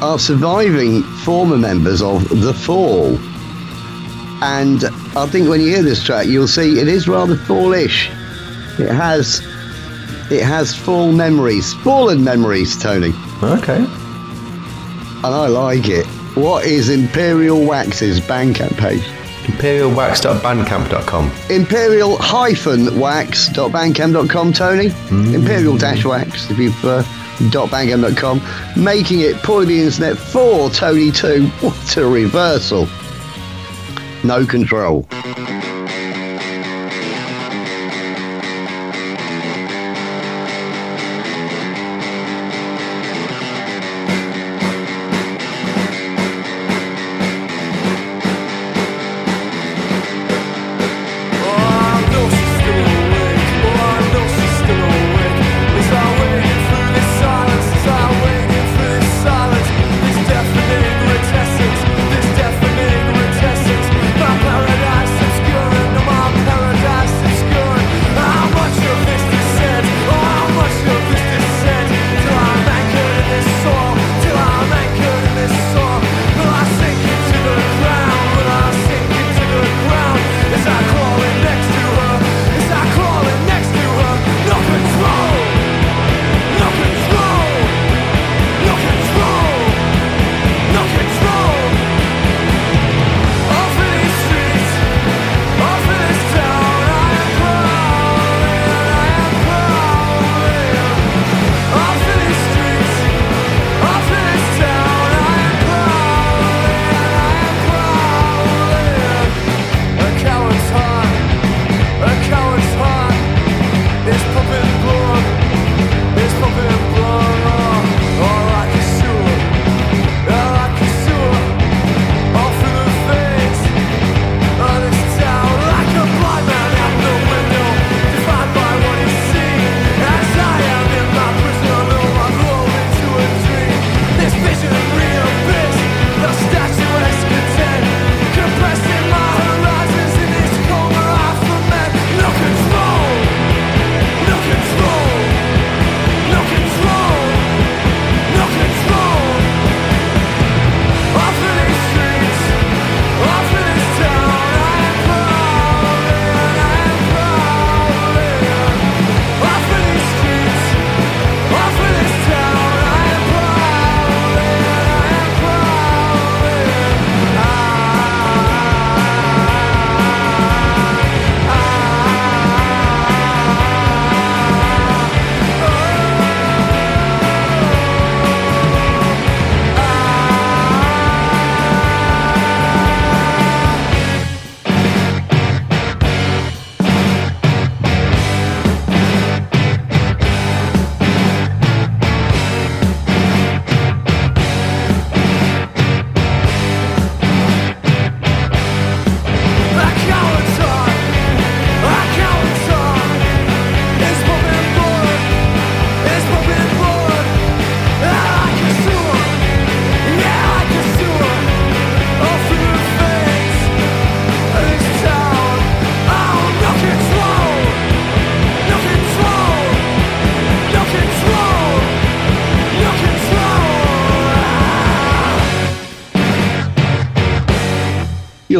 are 0.02 0.18
surviving 0.18 1.02
former 1.02 1.56
members 1.58 2.02
of 2.02 2.26
The 2.40 2.54
Fall. 2.54 3.18
And 4.42 4.84
I 5.16 5.26
think 5.26 5.48
when 5.48 5.60
you 5.60 5.68
hear 5.68 5.82
this 5.82 6.02
track, 6.02 6.26
you'll 6.26 6.48
see 6.48 6.78
it 6.80 6.88
is 6.88 7.06
rather 7.08 7.36
fallish. 7.36 8.08
It 8.78 8.88
has, 8.88 9.40
it 10.30 10.42
has 10.42 10.74
full 10.74 11.12
memories, 11.12 11.74
fallen 11.74 12.24
memories, 12.24 12.76
Tony, 12.80 13.12
Okay. 13.42 13.76
and 13.76 15.26
I 15.26 15.46
like 15.48 15.88
it. 15.88 16.06
What 16.36 16.64
is 16.64 16.88
Imperial 16.88 17.62
Wax's 17.66 18.20
Bandcamp 18.20 18.76
page? 18.78 19.02
ImperialWax.bandcamp.com. 19.44 21.30
imperial 21.50 22.16
hyphen 22.18 22.98
wax.bandcamp.com 23.00 24.52
Tony. 24.52 24.88
Hmm. 24.88 25.34
imperial 25.34 25.76
dash 25.76 26.04
wax 26.04 26.50
if 26.50 26.58
you 26.58 26.70
prefer, 26.70 27.02
.bandcamp.com. 27.50 28.40
Making 28.82 29.20
it 29.20 29.36
point 29.42 29.68
the 29.68 29.80
internet 29.82 30.16
for 30.16 30.70
Tony 30.70 31.10
2. 31.10 31.46
What 31.60 31.96
a 31.96 32.06
reversal. 32.06 32.86
No 34.22 34.44
control. 34.44 35.06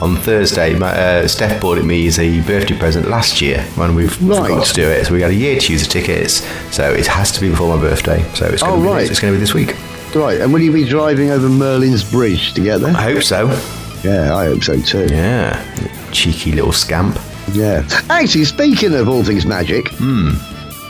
On 0.01 0.15
Thursday, 0.17 0.77
my, 0.77 0.89
uh, 0.89 1.25
Steph 1.27 1.59
bought 1.61 1.81
me 1.83 2.05
as 2.07 2.19
a 2.19 2.41
birthday 2.41 2.77
present 2.77 3.09
last 3.09 3.41
year 3.41 3.61
when 3.75 3.95
we 3.95 4.05
Right. 4.07 4.41
forgot 4.41 4.65
to 4.65 4.73
do 4.73 4.83
it. 4.87 5.05
So 5.07 5.13
we 5.13 5.19
got 5.19 5.29
a 5.31 5.35
year 5.35 5.57
to 5.59 5.71
use 5.71 5.83
the 5.87 5.89
tickets. 5.89 6.45
So 6.71 6.91
it 6.91 7.07
has 7.07 7.31
to 7.31 7.39
be 7.41 7.49
before 7.49 7.73
my 7.75 7.81
birthday. 7.81 8.23
So 8.35 8.45
it's 8.47 8.61
going 8.61 8.73
Oh, 8.73 8.77
to 8.77 8.81
be, 8.83 8.87
right. 8.89 9.09
it's 9.09 9.19
going 9.21 9.33
to 9.33 9.37
be 9.37 9.39
this 9.39 9.53
week. 9.55 9.73
Right, 10.15 10.39
and 10.41 10.51
will 10.51 10.61
you 10.61 10.71
be 10.71 10.83
driving 10.85 11.29
over 11.29 11.47
Merlin's 11.49 12.03
Bridge 12.09 12.53
to 12.53 12.61
get 12.61 12.79
there? 12.79 12.95
I 12.95 13.13
hope 13.13 13.23
so. 13.23 13.47
Yeah, 14.03 14.35
I 14.35 14.45
hope 14.45 14.63
so 14.63 14.79
too. 14.79 15.05
Yeah. 15.13 15.61
Cheeky 16.11 16.53
little 16.53 16.71
scamp. 16.71 17.19
Yeah. 17.51 17.87
Actually, 18.09 18.45
speaking 18.45 18.93
of 18.95 19.07
all 19.09 19.23
things 19.23 19.45
magic, 19.45 19.91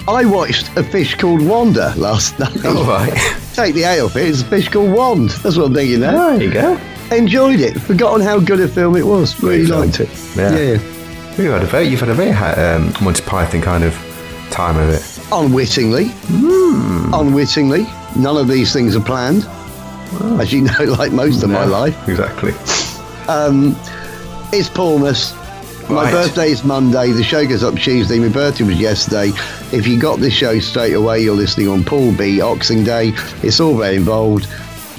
I 0.07 0.23
watched 0.25 0.69
a 0.77 0.83
fish 0.83 1.15
called 1.15 1.41
Wanda 1.45 1.93
last 1.97 2.37
night. 2.39 2.65
All 2.65 2.83
right. 2.85 3.13
Take 3.53 3.73
the 3.75 3.83
A 3.83 3.99
off 4.01 4.15
it, 4.15 4.27
it's 4.27 4.41
a 4.41 4.45
fish 4.45 4.69
called 4.69 4.91
Wand. 4.93 5.31
That's 5.41 5.57
what 5.57 5.65
I'm 5.67 5.73
thinking 5.73 5.99
now. 6.01 6.37
there 6.37 6.43
you 6.43 6.51
go. 6.53 6.79
Enjoyed 7.11 7.59
it. 7.59 7.79
Forgotten 7.81 8.21
how 8.21 8.39
good 8.39 8.59
a 8.61 8.67
film 8.67 8.95
it 8.95 9.05
was. 9.05 9.41
Really 9.41 9.65
Great 9.65 9.67
film. 9.67 9.81
liked 9.81 9.99
it. 10.01 10.09
Yeah. 10.37 10.51
yeah. 10.51 11.43
You've 11.43 11.53
had 11.53 11.63
a 11.63 11.65
very, 11.65 11.87
you've 11.87 11.99
had 11.99 12.09
a 12.09 12.13
very 12.13 12.31
um, 12.31 12.93
Monty 13.03 13.23
Python 13.23 13.61
kind 13.61 13.83
of 13.83 13.93
time 14.51 14.77
of 14.77 14.89
it. 14.89 15.19
Unwittingly. 15.31 16.11
Unwittingly. 17.13 17.85
None 18.17 18.37
of 18.37 18.47
these 18.47 18.73
things 18.73 18.95
are 18.95 19.01
planned. 19.01 19.47
As 20.39 20.51
you 20.53 20.61
know, 20.61 20.83
like 20.99 21.11
most 21.11 21.43
of 21.43 21.49
my 21.49 21.65
life. 21.65 21.95
Exactly. 22.07 22.51
Um, 23.27 23.75
it's 24.53 24.69
Paulmas. 24.69 25.33
My 25.89 26.03
Right. 26.03 26.11
birthday 26.11 26.51
is 26.51 26.63
Monday. 26.65 27.11
The 27.11 27.23
show 27.23 27.45
goes 27.47 27.63
up 27.63 27.75
Tuesday. 27.75 28.19
My 28.19 28.27
birthday 28.29 28.63
was 28.65 28.77
yesterday. 28.79 29.31
If 29.71 29.87
you 29.87 29.97
got 29.99 30.19
this 30.19 30.33
show 30.33 30.59
straight 30.59 30.93
away, 30.93 31.21
you're 31.21 31.35
listening 31.35 31.69
on 31.69 31.83
Paul 31.83 32.13
B. 32.13 32.41
Oxing 32.41 32.83
Day. 32.83 33.13
It's 33.43 33.59
all 33.61 33.77
very 33.77 33.95
involved. 33.95 34.47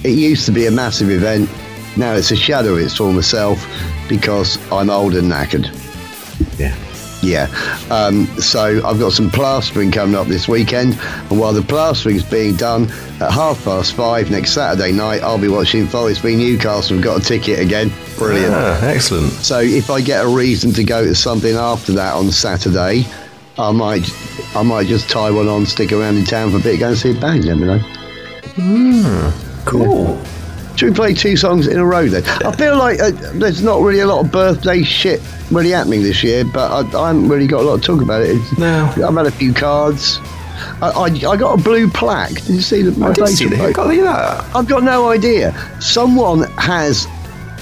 It 0.04 0.10
used 0.10 0.46
to 0.46 0.52
be 0.52 0.66
a 0.66 0.70
massive 0.70 1.10
event. 1.10 1.50
Now 1.96 2.14
it's 2.14 2.30
a 2.30 2.36
shadow 2.36 2.74
of 2.74 2.78
its 2.78 2.96
former 2.96 3.22
self 3.22 3.66
because 4.08 4.56
I'm 4.72 4.88
old 4.88 5.14
and 5.14 5.30
knackered. 5.30 5.66
Yeah. 6.58 6.74
Yeah. 7.22 7.48
Um, 7.90 8.26
so 8.38 8.80
I've 8.86 8.98
got 8.98 9.12
some 9.12 9.30
plastering 9.30 9.90
coming 9.90 10.14
up 10.14 10.26
this 10.26 10.48
weekend. 10.48 10.98
And 11.30 11.38
while 11.38 11.52
the 11.52 11.62
plastering's 11.62 12.22
being 12.22 12.54
done 12.56 12.84
at 13.20 13.32
half 13.32 13.62
past 13.64 13.94
five 13.94 14.30
next 14.30 14.52
Saturday 14.52 14.92
night, 14.92 15.22
I'll 15.22 15.38
be 15.38 15.48
watching 15.48 15.86
Forest 15.86 16.20
v 16.22 16.36
Newcastle. 16.36 16.96
We've 16.96 17.04
got 17.04 17.20
a 17.20 17.24
ticket 17.24 17.58
again. 17.58 17.90
Brilliant. 18.16 18.54
Ah, 18.54 18.80
excellent. 18.84 19.32
So 19.32 19.58
if 19.60 19.90
I 19.90 20.00
get 20.00 20.24
a 20.24 20.28
reason 20.28 20.72
to 20.74 20.84
go 20.84 21.04
to 21.04 21.14
something 21.14 21.54
after 21.54 21.92
that 21.92 22.14
on 22.14 22.30
Saturday, 22.30 23.04
I 23.58 23.72
might 23.72 24.08
I 24.54 24.62
might 24.62 24.86
just 24.86 25.10
tie 25.10 25.30
one 25.30 25.48
on, 25.48 25.66
stick 25.66 25.92
around 25.92 26.16
in 26.16 26.24
town 26.24 26.52
for 26.52 26.58
a 26.58 26.60
bit, 26.60 26.78
go 26.78 26.88
and 26.88 26.98
see 26.98 27.10
a 27.10 27.20
band, 27.20 27.44
let 27.44 27.56
me 27.58 27.66
know. 27.66 29.32
Cool. 29.64 30.22
Should 30.78 30.90
we 30.90 30.94
play 30.94 31.12
two 31.12 31.36
songs 31.36 31.66
in 31.66 31.76
a 31.76 31.84
row 31.84 32.06
then? 32.06 32.24
I 32.46 32.54
feel 32.54 32.78
like 32.78 33.00
uh, 33.00 33.10
there's 33.34 33.62
not 33.64 33.80
really 33.82 33.98
a 33.98 34.06
lot 34.06 34.24
of 34.24 34.30
birthday 34.30 34.84
shit 34.84 35.20
really 35.50 35.70
happening 35.70 36.04
this 36.04 36.22
year, 36.22 36.44
but 36.44 36.70
I, 36.70 36.98
I 37.02 37.08
haven't 37.08 37.28
really 37.28 37.48
got 37.48 37.62
a 37.62 37.64
lot 37.64 37.80
to 37.80 37.82
talk 37.82 38.00
about 38.00 38.22
it. 38.22 38.30
It's- 38.30 38.58
No. 38.58 38.84
I've 39.04 39.16
had 39.16 39.26
a 39.26 39.30
few 39.32 39.52
cards. 39.52 40.20
I, 40.80 40.90
I, 40.94 41.04
I 41.06 41.36
got 41.36 41.58
a 41.58 41.62
blue 41.62 41.90
plaque. 41.90 42.34
Did 42.34 42.48
you 42.50 42.60
see 42.60 42.82
that? 42.82 42.96
My 42.96 43.08
I 43.08 43.12
did 43.12 43.26
see 43.28 43.46
that. 43.46 43.74
got 43.74 43.88
that? 43.88 44.54
I've 44.56 44.68
got 44.68 44.84
no 44.84 45.08
idea. 45.10 45.52
Someone 45.80 46.42
has 46.58 47.08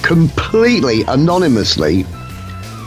completely 0.03 1.03
anonymously 1.09 2.05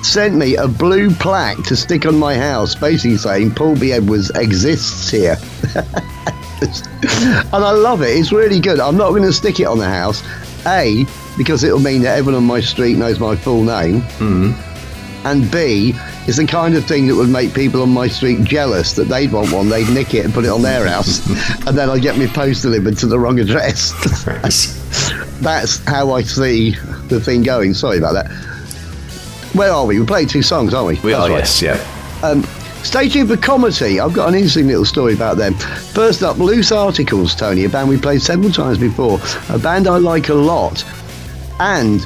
sent 0.03 0.35
me 0.35 0.55
a 0.55 0.67
blue 0.67 1.11
plaque 1.11 1.63
to 1.63 1.75
stick 1.75 2.05
on 2.05 2.17
my 2.17 2.35
house, 2.35 2.75
basically 2.75 3.17
saying 3.17 3.51
Paul 3.55 3.75
B. 3.75 3.91
Edwards 3.91 4.29
exists 4.31 5.09
here. 5.09 5.37
and 6.61 7.53
I 7.53 7.71
love 7.71 8.01
it. 8.01 8.09
It's 8.09 8.31
really 8.31 8.59
good. 8.59 8.79
I'm 8.79 8.97
not 8.97 9.09
going 9.09 9.23
to 9.23 9.33
stick 9.33 9.59
it 9.59 9.65
on 9.65 9.77
the 9.77 9.89
house. 9.89 10.23
A, 10.65 11.05
because 11.37 11.63
it'll 11.63 11.79
mean 11.79 12.01
that 12.01 12.17
everyone 12.17 12.41
on 12.41 12.47
my 12.47 12.59
street 12.59 12.97
knows 12.97 13.19
my 13.19 13.35
full 13.35 13.63
name. 13.63 14.01
Hmm. 14.01 14.51
And 15.25 15.51
B, 15.51 15.93
it's 16.27 16.37
the 16.37 16.45
kind 16.45 16.75
of 16.75 16.85
thing 16.85 17.07
that 17.07 17.15
would 17.15 17.29
make 17.29 17.53
people 17.53 17.81
on 17.81 17.89
my 17.89 18.07
street 18.07 18.43
jealous 18.43 18.93
that 18.93 19.05
they'd 19.09 19.31
want 19.31 19.51
one, 19.51 19.67
they'd 19.67 19.89
nick 19.89 20.13
it 20.13 20.23
and 20.23 20.33
put 20.33 20.45
it 20.45 20.49
on 20.49 20.61
their 20.61 20.87
house, 20.87 21.25
and 21.67 21.77
then 21.77 21.89
I'd 21.89 22.01
get 22.01 22.17
my 22.17 22.27
post 22.27 22.61
delivered 22.61 22.97
to 22.99 23.07
the 23.07 23.19
wrong 23.19 23.39
address. 23.39 23.91
That's 25.41 25.83
how 25.85 26.11
I 26.11 26.21
see 26.21 26.71
the 27.07 27.19
thing 27.19 27.43
going. 27.43 27.73
Sorry 27.73 27.97
about 27.97 28.13
that. 28.13 28.48
Where 29.53 29.71
are 29.71 29.85
we? 29.85 29.99
We 29.99 30.05
played 30.05 30.29
two 30.29 30.41
songs, 30.41 30.73
aren't 30.73 30.87
we? 30.87 30.99
We 31.01 31.11
That's 31.11 31.23
are, 31.25 31.29
right. 31.29 31.37
yes, 31.39 31.61
yeah. 31.61 32.19
Um, 32.23 32.43
stay 32.83 33.09
tuned 33.09 33.29
for 33.29 33.35
Komety. 33.37 34.03
I've 34.03 34.13
got 34.13 34.29
an 34.29 34.35
interesting 34.35 34.67
little 34.67 34.85
story 34.85 35.13
about 35.13 35.37
them. 35.37 35.53
First 35.55 36.21
up, 36.21 36.37
Loose 36.37 36.71
Articles, 36.71 37.33
Tony, 37.35 37.65
a 37.65 37.69
band 37.69 37.89
we 37.89 37.97
played 37.97 38.21
several 38.21 38.51
times 38.51 38.77
before. 38.77 39.19
A 39.49 39.57
band 39.57 39.87
I 39.87 39.97
like 39.97 40.29
a 40.29 40.33
lot. 40.33 40.85
And 41.59 42.05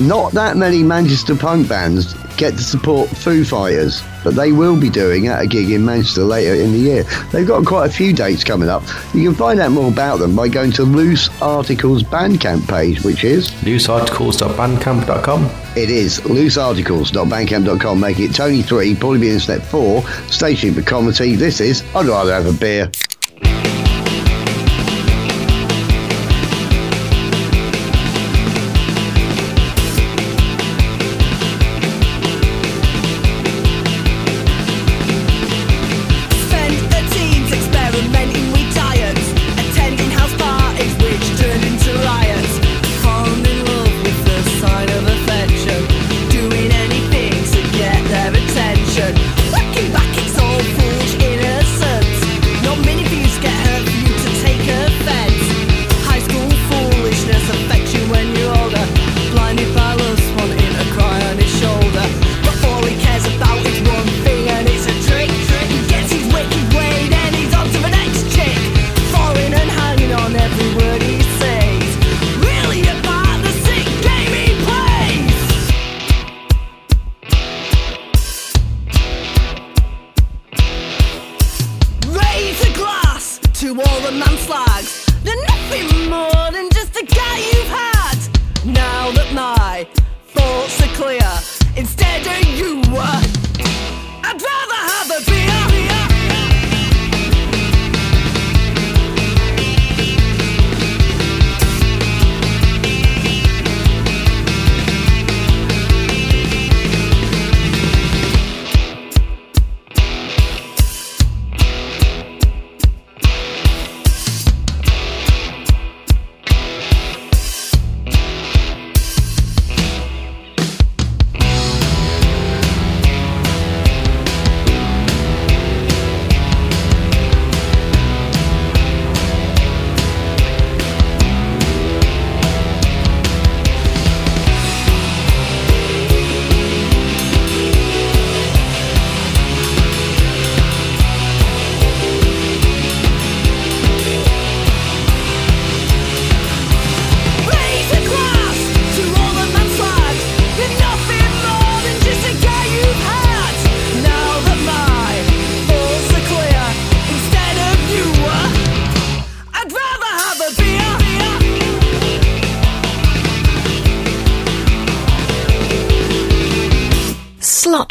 not 0.00 0.32
that 0.32 0.56
many 0.56 0.82
Manchester 0.82 1.34
punk 1.36 1.68
bands 1.68 2.14
get 2.36 2.52
to 2.52 2.62
support 2.62 3.08
Foo 3.10 3.44
Fighters, 3.44 4.02
but 4.24 4.34
they 4.34 4.52
will 4.52 4.78
be 4.78 4.90
doing 4.90 5.28
at 5.28 5.42
a 5.42 5.46
gig 5.46 5.70
in 5.70 5.84
Manchester 5.84 6.22
later 6.24 6.54
in 6.54 6.72
the 6.72 6.78
year. 6.78 7.04
They've 7.32 7.46
got 7.46 7.64
quite 7.64 7.86
a 7.88 7.92
few 7.92 8.12
dates 8.12 8.44
coming 8.44 8.68
up. 8.68 8.82
You 9.14 9.24
can 9.28 9.34
find 9.34 9.60
out 9.60 9.72
more 9.72 9.90
about 9.90 10.18
them 10.18 10.34
by 10.36 10.48
going 10.48 10.72
to 10.72 10.82
Loose 10.82 11.28
Articles 11.40 12.02
Bandcamp 12.02 12.68
page, 12.68 13.02
which 13.02 13.24
is 13.24 13.50
loosearticles.bandcamp.com. 13.62 15.50
it 15.76 15.90
is 15.90 16.20
loosearticles.bandcamp.com, 16.20 18.00
making 18.00 18.30
it 18.30 18.34
Tony 18.34 18.62
3, 18.62 18.94
Paulie 18.94 19.20
B 19.20 19.30
Internet 19.30 19.62
4, 19.66 20.02
Station 20.30 20.74
for 20.74 20.82
Komety. 20.82 21.36
This 21.36 21.60
is 21.60 21.82
I'd 21.94 22.06
Rather 22.06 22.32
Have 22.32 22.46
a 22.46 22.52
Beer. 22.52 22.90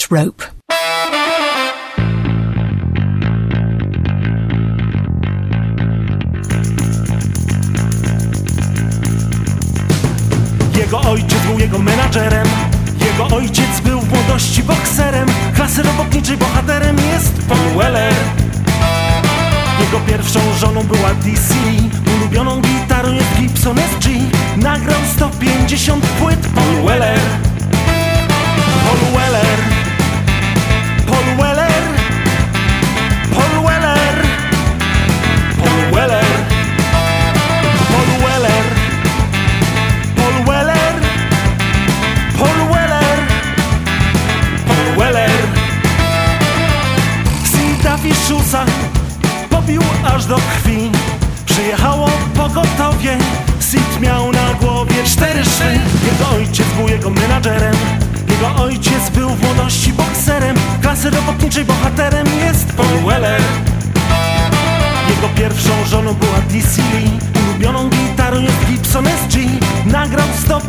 Rope. 0.10 0.49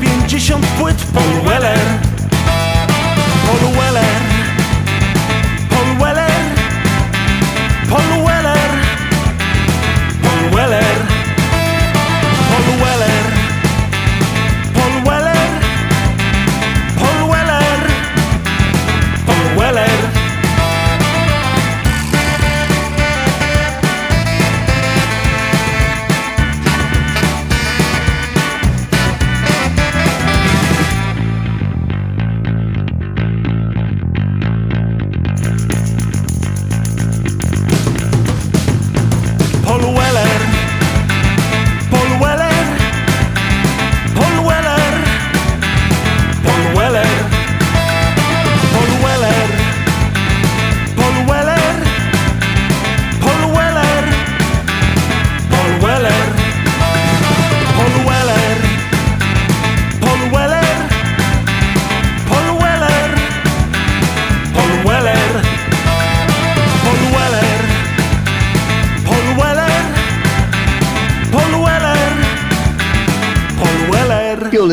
150 0.00 0.66
płyt 0.78 0.96
Paul 1.14 1.44
Weller 1.44 2.09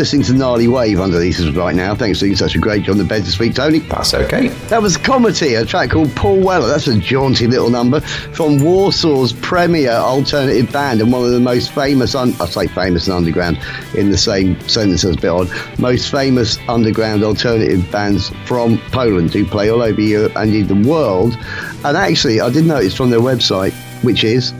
listening 0.07 0.23
to 0.23 0.31
Gnarly 0.31 0.69
Wave 0.69 1.01
underneath 1.01 1.37
us 1.41 1.53
right 1.53 1.75
now. 1.75 1.93
Thanks 1.93 2.19
for 2.19 2.27
doing 2.27 2.37
such 2.37 2.55
a 2.55 2.59
great 2.59 2.83
job 2.83 2.93
on 2.93 2.97
the 2.97 3.03
bed 3.03 3.23
this 3.23 3.39
week, 3.39 3.55
Tony. 3.55 3.79
That's 3.79 4.13
okay. 4.13 4.47
That 4.69 4.81
was 4.81 4.95
Komety, 4.95 5.61
a 5.61 5.65
track 5.65 5.89
called 5.89 6.15
Paul 6.15 6.39
Weller. 6.39 6.69
That's 6.69 6.87
a 6.87 6.97
jaunty 6.97 7.45
little 7.45 7.69
number 7.69 7.99
from 7.99 8.59
Warsaw's 8.59 9.33
premier 9.33 9.91
alternative 9.91 10.71
band 10.71 11.01
and 11.01 11.11
one 11.11 11.25
of 11.25 11.31
the 11.31 11.41
most 11.41 11.73
famous, 11.73 12.15
un- 12.15 12.33
I 12.39 12.45
say 12.45 12.67
famous 12.67 13.07
and 13.07 13.17
underground 13.17 13.59
in 13.95 14.09
the 14.09 14.17
same 14.17 14.57
sentence 14.61 15.03
as 15.03 15.17
a 15.17 15.19
bit 15.19 15.29
odd, 15.29 15.51
most 15.77 16.09
famous 16.09 16.57
underground 16.69 17.25
alternative 17.25 17.91
bands 17.91 18.29
from 18.45 18.77
Poland 18.93 19.33
who 19.33 19.43
play 19.45 19.69
all 19.69 19.81
over 19.81 19.99
Europe 19.99 20.37
and 20.37 20.55
in 20.55 20.67
the 20.67 20.87
world. 20.89 21.37
And 21.83 21.97
actually, 21.97 22.39
I 22.39 22.49
did 22.49 22.65
notice 22.65 22.95
from 22.95 23.09
their 23.09 23.19
website, 23.19 23.73
which 24.05 24.23
is, 24.23 24.53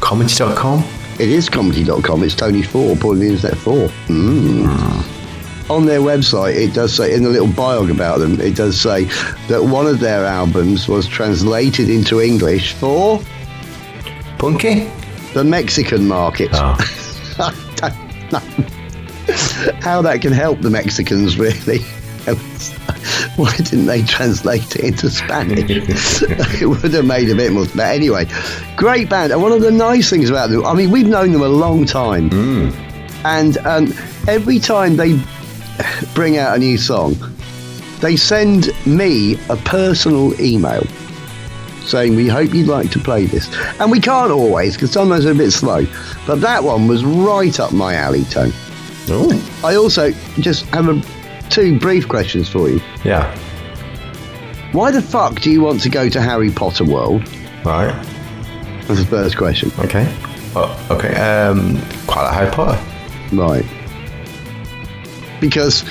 Komety.com? 0.00 0.84
It 1.22 1.30
is 1.30 1.48
komety.com, 1.48 2.24
it's 2.24 2.34
Tony 2.34 2.62
4, 2.62 2.96
pulling 2.96 3.20
the 3.20 3.28
internet 3.28 3.56
4. 3.56 3.88
Mm. 4.08 5.70
On 5.70 5.86
their 5.86 6.00
website, 6.00 6.56
it 6.56 6.74
does 6.74 6.92
say, 6.92 7.14
in 7.14 7.22
the 7.22 7.28
little 7.28 7.46
bio 7.46 7.88
about 7.88 8.18
them, 8.18 8.40
it 8.40 8.56
does 8.56 8.80
say 8.80 9.04
that 9.46 9.62
one 9.62 9.86
of 9.86 10.00
their 10.00 10.24
albums 10.24 10.88
was 10.88 11.06
translated 11.06 11.88
into 11.88 12.20
English 12.20 12.72
for 12.72 13.22
Punky? 14.38 14.90
the 15.32 15.44
Mexican 15.44 16.08
market. 16.08 16.50
Oh. 16.54 16.76
I 17.38 17.54
don't 17.76 18.32
know 18.32 19.74
how 19.80 20.02
that 20.02 20.22
can 20.22 20.32
help 20.32 20.60
the 20.60 20.70
Mexicans, 20.70 21.38
really. 21.38 21.84
Why 23.36 23.56
didn't 23.56 23.86
they 23.86 24.02
translate 24.02 24.76
it 24.76 24.84
into 24.84 25.08
Spanish? 25.08 25.70
it 26.60 26.68
would 26.68 26.92
have 26.92 27.06
made 27.06 27.30
a 27.30 27.34
bit 27.34 27.52
more. 27.52 27.64
But 27.74 27.94
anyway, 27.94 28.26
great 28.76 29.08
band. 29.08 29.32
And 29.32 29.40
one 29.40 29.52
of 29.52 29.62
the 29.62 29.70
nice 29.70 30.10
things 30.10 30.28
about 30.28 30.50
them, 30.50 30.66
I 30.66 30.74
mean, 30.74 30.90
we've 30.90 31.06
known 31.06 31.32
them 31.32 31.40
a 31.40 31.48
long 31.48 31.86
time. 31.86 32.30
And 33.24 33.56
um, 33.58 33.94
every 34.28 34.58
time 34.58 34.96
they 34.96 35.18
bring 36.14 36.36
out 36.36 36.56
a 36.56 36.58
new 36.58 36.76
song, 36.76 37.16
they 38.00 38.16
send 38.16 38.70
me 38.84 39.38
a 39.48 39.56
personal 39.56 40.38
email 40.38 40.82
saying, 41.84 42.14
We 42.16 42.28
hope 42.28 42.52
you'd 42.52 42.68
like 42.68 42.90
to 42.90 42.98
play 42.98 43.24
this. 43.24 43.48
And 43.80 43.90
we 43.90 44.00
can't 44.00 44.30
always, 44.30 44.74
because 44.74 44.92
sometimes 44.92 45.24
they're 45.24 45.32
a 45.32 45.36
bit 45.36 45.52
slow. 45.52 45.86
But 46.26 46.40
that 46.42 46.64
one 46.64 46.86
was 46.86 47.04
right 47.04 47.58
up 47.58 47.72
my 47.72 47.94
alley, 47.94 48.24
Tone. 48.24 48.52
Oh. 49.08 49.60
I 49.64 49.76
also 49.76 50.10
just 50.38 50.66
have 50.66 50.88
a, 50.88 51.02
two 51.52 51.78
brief 51.78 52.08
questions 52.08 52.48
for 52.48 52.68
you. 52.68 52.80
Yeah. 53.04 53.36
Why 54.72 54.90
the 54.90 55.02
fuck 55.02 55.40
do 55.40 55.50
you 55.50 55.60
want 55.60 55.82
to 55.82 55.90
go 55.90 56.08
to 56.08 56.20
Harry 56.20 56.50
Potter 56.50 56.84
World? 56.84 57.22
Right. 57.64 57.92
That's 58.86 59.00
the 59.00 59.06
first 59.06 59.36
question. 59.36 59.70
Okay. 59.78 60.06
Oh, 60.56 60.86
okay. 60.90 61.14
Um, 61.14 61.78
quite 62.06 62.24
like 62.24 62.34
Harry 62.34 62.50
Potter. 62.50 62.82
Right. 63.36 63.64
Because 65.40 65.84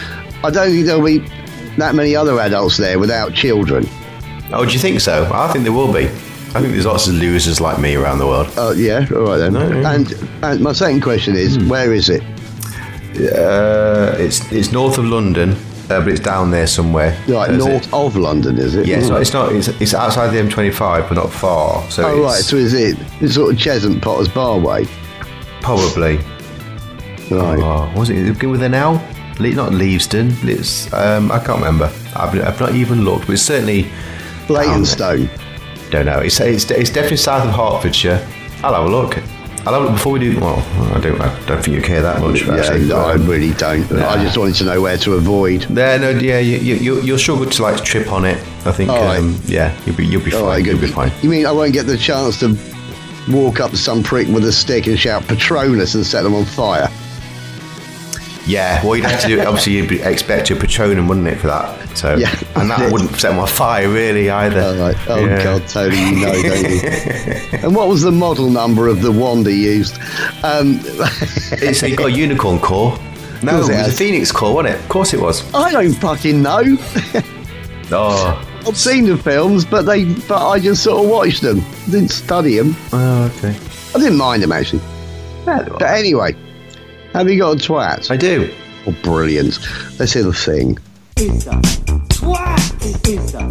I 0.44 0.50
don't 0.50 0.72
think 0.72 0.86
there'll 0.88 1.06
be 1.06 1.20
that 1.78 1.94
many 1.94 2.16
other 2.16 2.40
adults 2.40 2.78
there 2.78 2.98
without 2.98 3.34
children. 3.34 3.86
Oh, 4.52 4.66
do 4.66 4.74
you 4.74 4.80
think 4.80 5.00
so? 5.00 5.30
I 5.32 5.52
think 5.52 5.64
there 5.64 5.74
will 5.74 5.94
be. 5.94 6.06
I 6.54 6.60
think 6.60 6.74
there's 6.74 6.86
lots 6.86 7.08
of 7.08 7.14
losers 7.14 7.62
like 7.62 7.80
me 7.80 7.96
around 7.96 8.18
the 8.18 8.28
world. 8.28 8.52
Uh, 8.58 8.74
yeah, 8.76 9.08
all 9.16 9.22
right 9.22 9.38
then. 9.38 9.54
No. 9.54 9.62
And, 9.62 10.12
and 10.42 10.60
my 10.60 10.74
second 10.74 11.02
question 11.02 11.36
is, 11.36 11.58
where 11.60 11.94
is 11.94 12.10
it? 12.10 12.22
Uh, 13.16 14.16
it's 14.18 14.50
it's 14.52 14.72
north 14.72 14.98
of 14.98 15.06
London, 15.06 15.52
uh, 15.90 16.00
but 16.00 16.08
it's 16.08 16.20
down 16.22 16.50
there 16.52 16.68
somewhere. 16.68 17.12
Right, 17.28 17.50
Is 17.52 17.66
it? 17.66 17.70
north 17.70 17.94
of 17.94 18.16
London, 18.16 18.58
is 18.58 18.76
it? 18.76 18.86
Yeah, 18.88 18.98
it's 19.00 19.10
not. 19.10 19.22
It's 19.22 19.34
not. 19.34 19.52
It's, 19.54 19.68
it's 19.68 19.94
outside 19.94 20.30
the 20.30 20.38
M25, 20.40 21.10
but 21.10 21.16
not 21.16 21.32
far. 21.32 21.90
So 21.92 22.04
Oh, 22.06 22.10
it's 22.18 22.24
right, 22.24 22.44
so 22.44 22.56
is 22.58 22.74
it 22.74 22.98
it's 23.20 23.36
sort 23.36 23.54
of 23.54 23.60
Cheshunt 23.60 24.02
Potter's 24.02 24.30
Bar 24.30 24.60
way? 24.60 24.88
probably. 25.62 26.18
Right. 27.30 27.60
Oh, 27.60 27.92
was 27.96 28.10
it? 28.10 28.18
It 28.18 28.34
begin 28.34 28.50
with 28.52 28.64
an 28.64 28.74
L? 28.74 28.94
Le- 29.40 29.50
not 29.54 29.72
Leavesden. 29.72 30.32
It's 30.44 30.92
um, 30.94 31.32
I 31.32 31.38
can't 31.40 31.60
remember. 31.60 31.86
I've, 32.16 32.34
I've 32.40 32.60
not 32.60 32.76
even 32.76 33.04
looked, 33.04 33.28
but 33.28 33.34
it's 33.34 33.42
certainly. 33.44 33.90
Leytonstone. 34.50 35.30
Don't 35.92 36.06
know. 36.08 36.20
It's, 36.20 36.40
it's 36.40 36.70
it's 36.72 36.90
definitely 36.90 37.18
south 37.18 37.46
of 37.48 37.54
Hertfordshire. 37.54 38.26
I'll 38.64 38.74
have 38.74 38.86
a 38.86 38.90
look. 38.90 39.18
Have 39.64 39.74
a 39.76 39.80
look 39.80 39.92
before 39.94 40.14
we 40.14 40.20
do. 40.20 40.40
Well, 40.40 40.58
I 40.96 41.00
don't. 41.00 41.22
I 41.22 41.46
don't 41.46 41.64
think 41.64 41.76
you 41.78 41.82
care 41.84 42.02
that 42.02 42.20
much. 42.20 42.42
Yeah, 42.42 42.56
actually. 42.56 42.86
no, 42.88 42.98
I 42.98 43.14
Um, 43.14 43.28
really 43.28 43.52
don't. 43.54 43.90
Nah. 43.92 44.10
I 44.10 44.24
just 44.24 44.38
wanted 44.38 44.56
to 44.56 44.64
know 44.66 44.82
where 44.82 44.98
to 44.98 45.14
avoid. 45.14 45.62
There, 45.70 46.00
no, 46.00 46.10
yeah, 46.10 46.40
you, 46.40 46.58
you, 46.58 46.76
you- 46.76 47.02
you'll 47.02 47.18
struggle 47.20 47.46
to 47.46 47.62
like 47.64 47.84
trip 47.84 48.12
on 48.12 48.26
it. 48.26 48.38
I 48.66 48.72
think. 48.72 48.90
All 48.90 49.04
right. 49.04 49.20
um, 49.20 49.40
yeah, 49.46 49.76
you'll 49.86 49.96
be 49.96 50.06
you'll 50.06 50.24
be 50.24 50.34
All 50.34 50.42
fine. 50.42 50.50
right. 50.50 50.66
You'll 50.66 50.80
be 50.80 50.88
fine. 50.88 51.12
You 51.22 51.30
mean 51.30 51.46
I 51.46 51.52
won't 51.52 51.74
get 51.74 51.86
the 51.86 51.98
chance 51.98 52.40
to 52.40 52.58
walk 53.30 53.60
up 53.60 53.70
to 53.72 53.78
some 53.78 54.02
prick 54.02 54.28
with 54.30 54.46
a 54.46 54.52
stick 54.52 54.88
and 54.88 55.00
shout 55.00 55.28
Patronus 55.28 55.94
and 55.94 56.04
set 56.06 56.24
them 56.24 56.34
on 56.34 56.44
fire? 56.46 56.90
Yeah, 58.48 58.84
well, 58.84 58.96
you'd 58.96 59.06
have 59.06 59.22
to 59.22 59.28
do. 59.28 59.40
Obviously, 59.42 59.74
you'd 59.74 59.90
be- 59.90 60.00
Expecto 60.00 60.56
Patronum, 60.56 61.08
wouldn't 61.08 61.28
it, 61.28 61.38
for 61.40 61.48
that? 61.48 61.98
So, 61.98 62.16
Yeah. 62.16 62.34
and 62.56 62.70
that 62.72 62.92
wouldn't 62.92 63.16
set 63.20 63.36
my 63.36 63.46
fire, 63.46 63.88
really, 63.88 64.30
either. 64.30 64.60
Oh, 64.62 64.74
like, 64.74 64.98
oh 65.08 65.26
Yeah. 65.26 65.44
God, 65.44 65.68
Tony, 65.68 65.98
you 65.98 66.26
know, 66.26 66.42
don't 66.42 66.72
you? 66.72 67.60
and 67.64 67.76
what 67.76 67.88
was 67.88 68.02
the 68.02 68.12
model 68.12 68.50
number 68.50 68.88
of 68.88 69.02
the 69.04 69.12
wand 69.12 69.46
he 69.46 69.66
used? 69.66 69.98
Um, 70.44 70.80
It's 71.52 71.82
got 71.82 72.08
a 72.08 72.12
unicorn 72.12 72.60
core. 72.60 72.98
No, 73.44 73.52
course 73.54 73.70
it 73.70 73.74
it 73.74 73.78
was 73.78 73.88
a 73.88 73.92
phoenix 73.98 74.32
core, 74.32 74.54
wasn't 74.56 74.76
it? 74.76 74.80
Of 74.82 74.90
course, 74.90 75.14
it 75.14 75.20
was. 75.22 75.44
I 75.54 75.72
don't 75.72 75.94
fucking 75.94 76.42
know. 76.42 76.78
Oh, 77.94 78.42
I've 78.66 78.78
seen 78.78 79.06
the 79.06 79.18
films, 79.18 79.66
but 79.66 79.82
they, 79.82 80.06
but 80.06 80.48
I 80.48 80.60
just 80.60 80.82
sort 80.82 81.04
of 81.04 81.10
watched 81.12 81.42
them. 81.42 81.62
Didn't 81.90 82.12
study 82.12 82.56
them. 82.58 82.74
oh 82.94 83.26
okay. 83.36 83.54
I 83.94 84.00
didn't 84.00 84.18
mind 84.18 84.44
them 84.44 84.54
actually. 84.54 84.82
But 85.46 85.82
anyway, 85.82 86.34
have 87.14 87.30
you 87.30 87.40
got 87.40 87.54
a 87.54 87.60
twat? 87.60 88.10
I 88.12 88.18
do. 88.18 88.54
Oh, 88.88 88.96
brilliant. 89.04 89.60
Let's 90.00 90.14
hear 90.14 90.24
the 90.24 90.34
thing. 90.34 90.78
Is 91.18 91.46
a 91.48 91.52
twat. 91.52 93.08
Is 93.08 93.36
a 93.36 93.48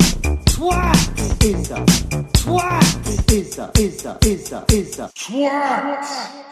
twat. 0.51 1.45
Is 1.45 1.71
a 1.71 1.85
twat. 2.33 3.33
Is 3.33 3.59
a 3.59 3.71
is 3.79 4.07
a 4.07 4.19
is 4.25 4.53
a 4.53 4.65
is 4.73 4.99
a 4.99 5.09
twat. 5.15 6.45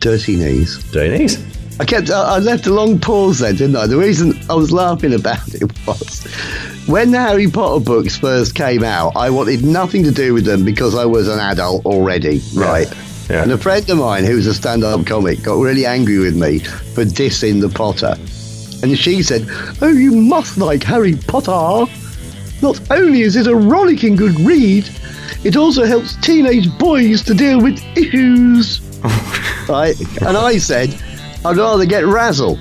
Dirty 0.00 0.36
knees. 0.36 0.76
Very 0.76 1.18
nice. 1.18 1.38
I 1.80 1.84
kept. 1.84 2.10
I 2.10 2.36
I 2.36 2.38
left 2.38 2.66
a 2.66 2.72
long 2.72 2.98
pause 2.98 3.38
there, 3.38 3.52
didn't 3.52 3.76
I? 3.76 3.86
The 3.86 3.96
reason 3.96 4.38
I 4.50 4.54
was 4.54 4.72
laughing 4.72 5.14
about 5.14 5.54
it 5.54 5.62
was 5.86 6.24
when 6.86 7.12
the 7.12 7.20
Harry 7.20 7.48
Potter 7.48 7.84
books 7.84 8.16
first 8.16 8.54
came 8.54 8.82
out. 8.82 9.16
I 9.16 9.30
wanted 9.30 9.64
nothing 9.64 10.02
to 10.04 10.10
do 10.10 10.34
with 10.34 10.44
them 10.44 10.64
because 10.64 10.94
I 10.94 11.04
was 11.04 11.28
an 11.28 11.38
adult 11.38 11.86
already, 11.86 12.42
right? 12.54 12.88
Yeah. 12.88 13.07
And 13.30 13.52
a 13.52 13.58
friend 13.58 13.88
of 13.90 13.98
mine 13.98 14.24
who's 14.24 14.46
a 14.46 14.54
stand-up 14.54 15.04
comic 15.06 15.42
got 15.42 15.58
really 15.58 15.84
angry 15.84 16.18
with 16.18 16.34
me 16.36 16.60
for 16.60 17.04
dissing 17.04 17.60
the 17.60 17.68
Potter, 17.68 18.16
and 18.82 18.98
she 18.98 19.22
said, 19.22 19.46
"Oh, 19.82 19.88
you 19.92 20.12
must 20.12 20.56
like 20.56 20.82
Harry 20.84 21.16
Potter. 21.16 21.90
Not 22.62 22.80
only 22.90 23.22
is 23.22 23.36
it 23.36 23.46
a 23.46 23.54
rollicking 23.54 24.16
good 24.16 24.38
read, 24.40 24.88
it 25.44 25.56
also 25.56 25.84
helps 25.84 26.16
teenage 26.16 26.68
boys 26.78 27.22
to 27.24 27.34
deal 27.34 27.60
with 27.60 27.78
issues." 27.96 28.80
right? 29.68 29.94
And 30.22 30.36
I 30.36 30.58
said, 30.58 30.94
I'd 31.44 31.56
rather 31.56 31.86
get 31.86 32.04
Razzle, 32.04 32.56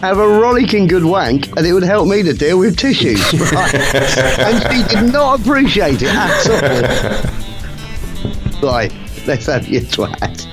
have 0.00 0.18
a 0.18 0.28
rollicking 0.28 0.86
good 0.86 1.04
wank, 1.04 1.48
and 1.56 1.66
it 1.66 1.72
would 1.72 1.82
help 1.82 2.08
me 2.08 2.22
to 2.22 2.32
deal 2.34 2.58
with 2.58 2.76
tissues. 2.76 3.22
Right? 3.52 3.74
and 3.74 4.62
she 4.72 4.82
did 4.94 5.12
not 5.12 5.40
appreciate 5.40 6.02
it 6.02 6.10
at 6.10 6.46
all. 8.62 8.62
right, 8.70 8.92
let's 9.28 9.46
have 9.46 9.68
your 9.68 9.82
twat. 9.82 10.46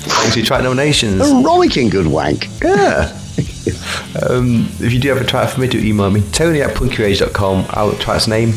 Thanks 0.00 0.32
for 0.32 0.38
your 0.38 0.46
track 0.46 0.62
nominations. 0.62 1.20
A 1.20 1.42
rollicking 1.42 1.88
good 1.88 2.06
wank. 2.06 2.48
Yeah. 2.62 3.14
um, 4.28 4.66
if 4.80 4.92
you 4.92 4.98
do 4.98 5.08
have 5.10 5.18
a 5.18 5.24
twat 5.24 5.50
for 5.50 5.60
me, 5.60 5.68
do 5.68 5.78
email 5.78 6.10
me. 6.10 6.22
Tony 6.32 6.60
at 6.60 6.74
punkyrage.com. 6.74 7.66
Our 7.70 7.92
twat's 7.94 8.26
name, 8.26 8.52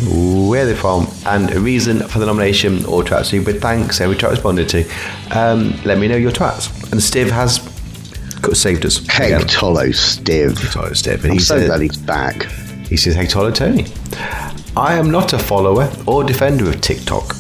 where 0.50 0.66
they're 0.66 0.76
from, 0.76 1.08
and 1.28 1.52
a 1.52 1.60
reason 1.60 2.00
for 2.08 2.20
the 2.20 2.26
nomination 2.26 2.84
or 2.86 3.04
twat 3.04 3.30
to 3.30 3.40
with 3.44 3.62
thanks. 3.62 4.02
Every 4.02 4.16
twat 4.16 4.32
responded 4.32 4.68
to. 4.70 4.90
Um, 5.32 5.80
let 5.86 6.00
me 6.00 6.08
know 6.08 6.18
your 6.18 6.32
twats. 6.32 6.92
And 6.92 7.02
Steve 7.02 7.30
has 7.32 7.60
got 8.42 8.58
saved 8.58 8.86
us. 8.86 9.00
Peg 9.08 9.34
again. 9.34 9.48
Tolo 9.48 9.90
Stiv. 9.90 10.58
Sorry, 10.72 10.92
Stiv. 10.92 11.24
I'm 11.26 11.32
he 11.34 11.40
so 11.40 11.64
glad 11.66 11.82
he's 11.82 11.98
back. 11.98 12.44
he 12.88 12.98
says, 12.98 13.14
Hey, 13.16 13.28
Tyler 13.28 13.52
Tony. 13.52 13.86
I 14.76 14.96
am 14.96 15.12
not 15.12 15.34
a 15.34 15.40
follower 15.40 15.92
or 16.08 16.24
defender 16.24 16.70
of 16.70 16.80
TikTok, 16.82 17.36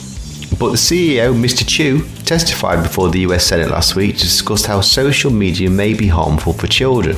but 0.62 0.70
the 0.70 0.78
CEO, 0.78 1.34
Mr. 1.34 1.68
Chew, 1.68 2.07
testified 2.24 2.84
before 2.84 3.09
the 3.09 3.22
US 3.22 3.47
Senate 3.47 3.72
last 3.72 3.95
week 3.95 4.18
to 4.18 4.22
discuss 4.22 4.64
how 4.64 4.80
social 4.80 5.32
media 5.32 5.72
may 5.72 5.95
be 5.95 6.05
harmful 6.05 6.53
for 6.53 6.68
children. 6.68 7.18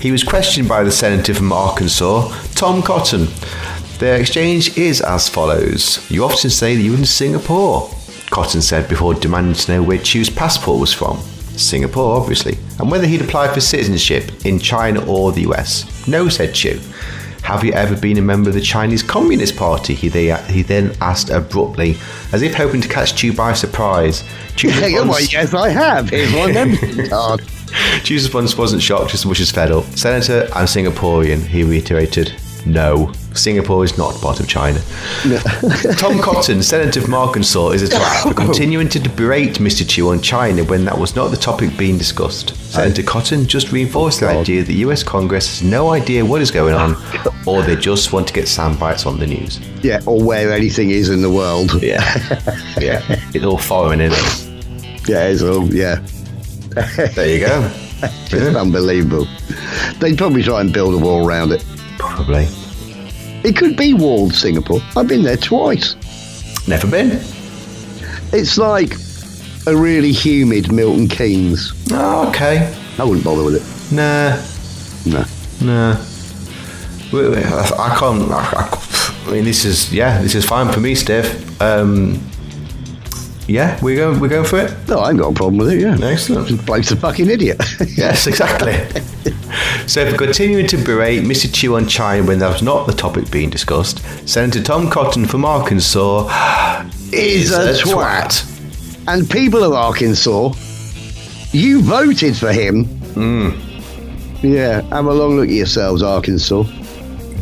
He 0.00 0.10
was 0.10 0.24
questioned 0.24 0.66
by 0.66 0.82
the 0.82 0.90
senator 0.90 1.34
from 1.34 1.52
Arkansas, 1.52 2.34
Tom 2.54 2.80
Cotton. 2.80 3.26
Their 3.98 4.18
exchange 4.18 4.78
is 4.78 5.02
as 5.02 5.28
follows 5.28 6.10
You 6.10 6.24
often 6.24 6.48
say 6.48 6.74
that 6.74 6.80
you're 6.80 6.96
in 6.96 7.04
Singapore, 7.04 7.90
Cotton 8.30 8.62
said 8.62 8.88
before 8.88 9.12
demanding 9.12 9.52
to 9.52 9.72
know 9.72 9.82
where 9.82 9.98
Chew's 9.98 10.30
passport 10.30 10.80
was 10.80 10.94
from. 10.94 11.18
Singapore, 11.58 12.16
obviously, 12.16 12.56
and 12.78 12.90
whether 12.90 13.06
he'd 13.06 13.20
applied 13.20 13.52
for 13.52 13.60
citizenship 13.60 14.46
in 14.46 14.58
China 14.58 15.04
or 15.06 15.32
the 15.32 15.42
US. 15.50 16.08
No, 16.08 16.30
said 16.30 16.54
Chew. 16.54 16.80
Have 17.44 17.62
you 17.62 17.72
ever 17.74 17.94
been 17.94 18.16
a 18.16 18.22
member 18.22 18.48
of 18.48 18.54
the 18.54 18.60
Chinese 18.62 19.02
Communist 19.02 19.54
Party? 19.54 19.94
He, 19.94 20.08
they, 20.08 20.34
he 20.50 20.62
then 20.62 20.96
asked 21.02 21.28
abruptly, 21.28 21.94
as 22.32 22.40
if 22.40 22.54
hoping 22.54 22.80
to 22.80 22.88
catch 22.88 23.14
Chew 23.14 23.34
by 23.34 23.52
surprise. 23.52 24.24
Chew's 24.56 24.80
Yeah, 24.80 25.02
well, 25.02 25.20
yes, 25.20 25.52
I 25.52 25.68
have. 25.68 26.08
Here's 26.10 26.32
my 26.32 26.50
membership 26.50 27.10
card. 27.10 27.42
Chew's 28.02 28.22
response 28.24 28.56
wasn't 28.56 28.82
shocked, 28.82 29.10
just 29.10 29.24
as 29.24 29.26
much 29.26 29.40
as 29.40 29.50
fed 29.50 29.70
up. 29.72 29.84
Senator, 29.84 30.48
I'm 30.54 30.64
Singaporean, 30.64 31.42
he 31.42 31.64
reiterated. 31.64 32.32
No, 32.64 33.12
Singapore 33.34 33.84
is 33.84 33.98
not 33.98 34.14
part 34.20 34.40
of 34.40 34.48
China. 34.48 34.80
Tom 35.96 36.20
Cotton, 36.20 36.62
Senator 36.62 37.00
from 37.00 37.14
Arkansas, 37.14 37.70
is 37.70 37.82
a 37.82 37.88
twat 37.88 38.22
for 38.22 38.28
oh. 38.30 38.32
continuing 38.34 38.88
to 38.90 39.00
berate 39.10 39.54
Mr. 39.54 39.88
Chew 39.88 40.10
on 40.10 40.20
China 40.20 40.64
when 40.64 40.84
that 40.84 40.96
was 40.96 41.16
not 41.16 41.28
the 41.28 41.36
topic 41.36 41.76
being 41.76 41.98
discussed. 41.98 42.56
Senator 42.72 43.02
Cotton 43.02 43.46
just 43.46 43.72
reinforced 43.72 44.20
the 44.20 44.28
idea 44.28 44.62
that 44.62 44.72
US 44.74 45.02
Congress 45.02 45.60
has 45.60 45.68
no 45.68 45.90
idea 45.90 46.24
what 46.24 46.40
is 46.40 46.50
going 46.50 46.74
on, 46.74 46.96
or 47.46 47.62
they 47.62 47.76
just 47.76 48.12
want 48.12 48.26
to 48.28 48.34
get 48.34 48.48
sound 48.48 48.78
bites 48.78 49.06
on 49.06 49.18
the 49.18 49.26
news. 49.26 49.58
Yeah, 49.82 50.00
or 50.06 50.22
where 50.22 50.52
anything 50.52 50.90
is 50.90 51.08
in 51.08 51.22
the 51.22 51.30
world. 51.30 51.72
Yeah, 51.84 52.00
yeah, 52.80 53.02
it's 53.34 53.44
all 53.44 53.58
foreign, 53.58 54.00
isn't 54.00 54.18
it? 54.18 55.08
Yeah, 55.08 55.26
it's 55.26 55.42
all, 55.42 55.72
yeah. 55.72 55.96
There 57.14 57.28
you 57.28 57.46
go. 57.46 57.70
Just 58.26 58.56
unbelievable. 58.56 59.26
They'd 59.98 60.16
probably 60.16 60.42
try 60.42 60.60
and 60.62 60.72
build 60.72 60.94
a 60.94 60.98
wall 60.98 61.26
around 61.26 61.52
it. 61.52 61.64
Probably. 61.98 62.48
It 63.44 63.56
could 63.56 63.76
be 63.76 63.92
walled 63.92 64.34
Singapore. 64.34 64.80
I've 64.96 65.06
been 65.06 65.22
there 65.22 65.36
twice. 65.36 65.94
Never 66.66 66.86
been. 66.90 67.20
It's 68.32 68.56
like 68.56 68.94
a 69.66 69.76
really 69.76 70.12
humid 70.12 70.72
Milton 70.72 71.08
Keynes. 71.08 71.72
Oh, 71.92 72.28
okay. 72.28 72.74
I 72.98 73.04
wouldn't 73.04 73.24
bother 73.24 73.44
with 73.44 73.56
it. 73.56 73.94
Nah, 73.94 74.36
nah. 75.06 75.24
I 77.12 77.70
I 77.78 77.96
can't. 77.98 78.30
I, 78.30 78.38
I, 78.38 79.24
I 79.26 79.32
mean, 79.32 79.44
this 79.44 79.64
is 79.64 79.92
yeah, 79.92 80.20
this 80.20 80.34
is 80.34 80.44
fine 80.44 80.72
for 80.72 80.80
me, 80.80 80.94
Steph. 80.94 81.60
Um, 81.60 82.20
yeah, 83.46 83.78
we're 83.82 83.96
going. 83.96 84.20
We're 84.20 84.28
going 84.28 84.44
for 84.46 84.58
it. 84.58 84.74
No, 84.88 85.00
I 85.00 85.10
ain't 85.10 85.18
got 85.18 85.32
a 85.32 85.34
problem 85.34 85.58
with 85.58 85.72
it, 85.72 85.80
yeah. 85.80 85.98
Excellent. 86.00 86.48
Just 86.48 86.64
bloke's 86.64 86.90
a 86.90 86.96
fucking 86.96 87.28
idiot. 87.28 87.60
Yes, 87.96 88.26
exactly. 88.26 88.72
so, 89.86 90.10
for 90.10 90.16
continuing 90.16 90.66
to 90.68 90.76
berate 90.76 91.22
Mr. 91.22 91.52
Chew 91.52 91.76
on 91.76 91.86
China 91.86 92.26
when 92.26 92.38
that 92.40 92.52
was 92.52 92.62
not 92.62 92.86
the 92.86 92.92
topic 92.92 93.30
being 93.30 93.50
discussed, 93.50 93.98
Senator 94.28 94.62
Tom 94.62 94.90
Cotton 94.90 95.26
from 95.26 95.44
Arkansas 95.44 96.26
is 97.12 97.52
a 97.52 97.70
a 97.70 97.74
twat. 97.74 98.28
twat. 98.28 99.08
and 99.08 99.30
people 99.30 99.62
of 99.62 99.72
Arkansas, 99.72 100.52
you 101.52 101.82
voted 101.82 102.36
for 102.36 102.52
him. 102.52 102.84
Hmm. 103.14 103.50
Yeah, 104.44 104.80
have 104.82 105.06
a 105.06 105.12
long 105.12 105.36
look 105.36 105.48
at 105.48 105.54
yourselves, 105.54 106.02
Arkansas. 106.02 106.64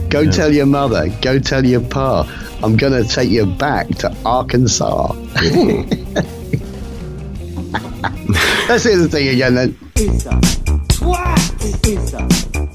Go 0.08 0.30
tell 0.30 0.52
your 0.52 0.66
mother, 0.66 1.08
go 1.22 1.38
tell 1.38 1.64
your 1.64 1.80
pa, 1.80 2.24
I'm 2.62 2.76
going 2.76 2.92
to 2.92 3.08
take 3.08 3.28
you 3.28 3.44
back 3.44 3.88
to 3.98 4.16
Arkansas. 4.24 5.12
Let's 8.68 8.84
hear 8.84 8.96
the 8.98 9.08
thing 9.10 9.28
again 9.28 9.54
then. 9.56 9.76
Is 9.96 10.26
a 10.26 10.30
twat. 10.30 11.86
Is 11.86 12.14
a 12.14 12.18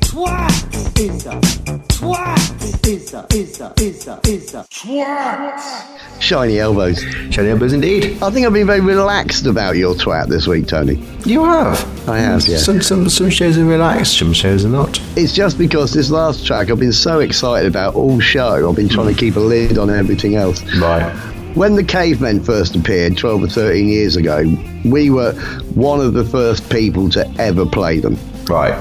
twat. 0.04 1.00
Is 1.00 1.26
a 1.26 1.87
twat. 1.98 2.88
Is 2.88 3.14
a 3.14 3.26
is 3.34 3.60
a 3.60 3.74
is 3.80 4.08
a 4.08 4.20
is 4.28 4.54
a 4.54 4.64
twat. 4.70 6.22
Shiny 6.22 6.60
elbows. 6.60 7.02
Shiny 7.32 7.50
elbows 7.50 7.74
indeed. 7.74 8.22
I 8.22 8.30
think 8.30 8.46
I've 8.46 8.54
been 8.54 8.68
very 8.68 8.82
relaxed 8.82 9.48
about 9.48 9.78
your 9.78 9.96
twat 9.96 10.28
this 10.28 10.46
week, 10.48 10.68
Tony. 10.68 10.96
You 11.26 11.44
have. 11.44 12.08
I 12.08 12.20
have, 12.20 12.48
yeah. 12.48 12.58
Some, 12.58 12.82
some, 12.82 13.10
some 13.10 13.30
shows 13.30 13.58
are 13.58 13.66
relaxed, 13.66 14.18
some 14.18 14.32
shows 14.32 14.64
are 14.64 14.70
not. 14.70 15.00
It's 15.16 15.34
just 15.34 15.58
because 15.58 15.92
this 15.92 16.10
last 16.10 16.46
track 16.46 16.70
I've 16.70 16.80
been 16.80 16.94
so 16.94 17.20
excited 17.20 17.68
about 17.68 17.96
all 17.96 18.20
show. 18.20 18.70
I've 18.70 18.76
been 18.76 18.90
trying 18.90 19.08
to 19.08 19.14
hmm. 19.14 19.20
keep 19.20 19.36
a 19.36 19.40
lid 19.40 19.78
on 19.78 19.90
everything 19.90 20.36
else. 20.36 20.64
Right. 20.76 21.12
When 21.56 21.76
the 21.76 21.84
cavemen 21.84 22.44
first 22.44 22.76
appeared 22.76 23.18
12 23.18 23.44
or 23.44 23.48
13 23.48 23.88
years 23.88 24.16
ago, 24.16 24.44
we 24.86 25.10
were 25.10 25.34
one 25.74 26.00
of 26.00 26.14
the 26.14 26.24
first 26.24 26.70
people 26.70 27.10
to 27.10 27.28
ever 27.40 27.66
play 27.66 28.00
them. 28.00 28.18
Right. 28.46 28.76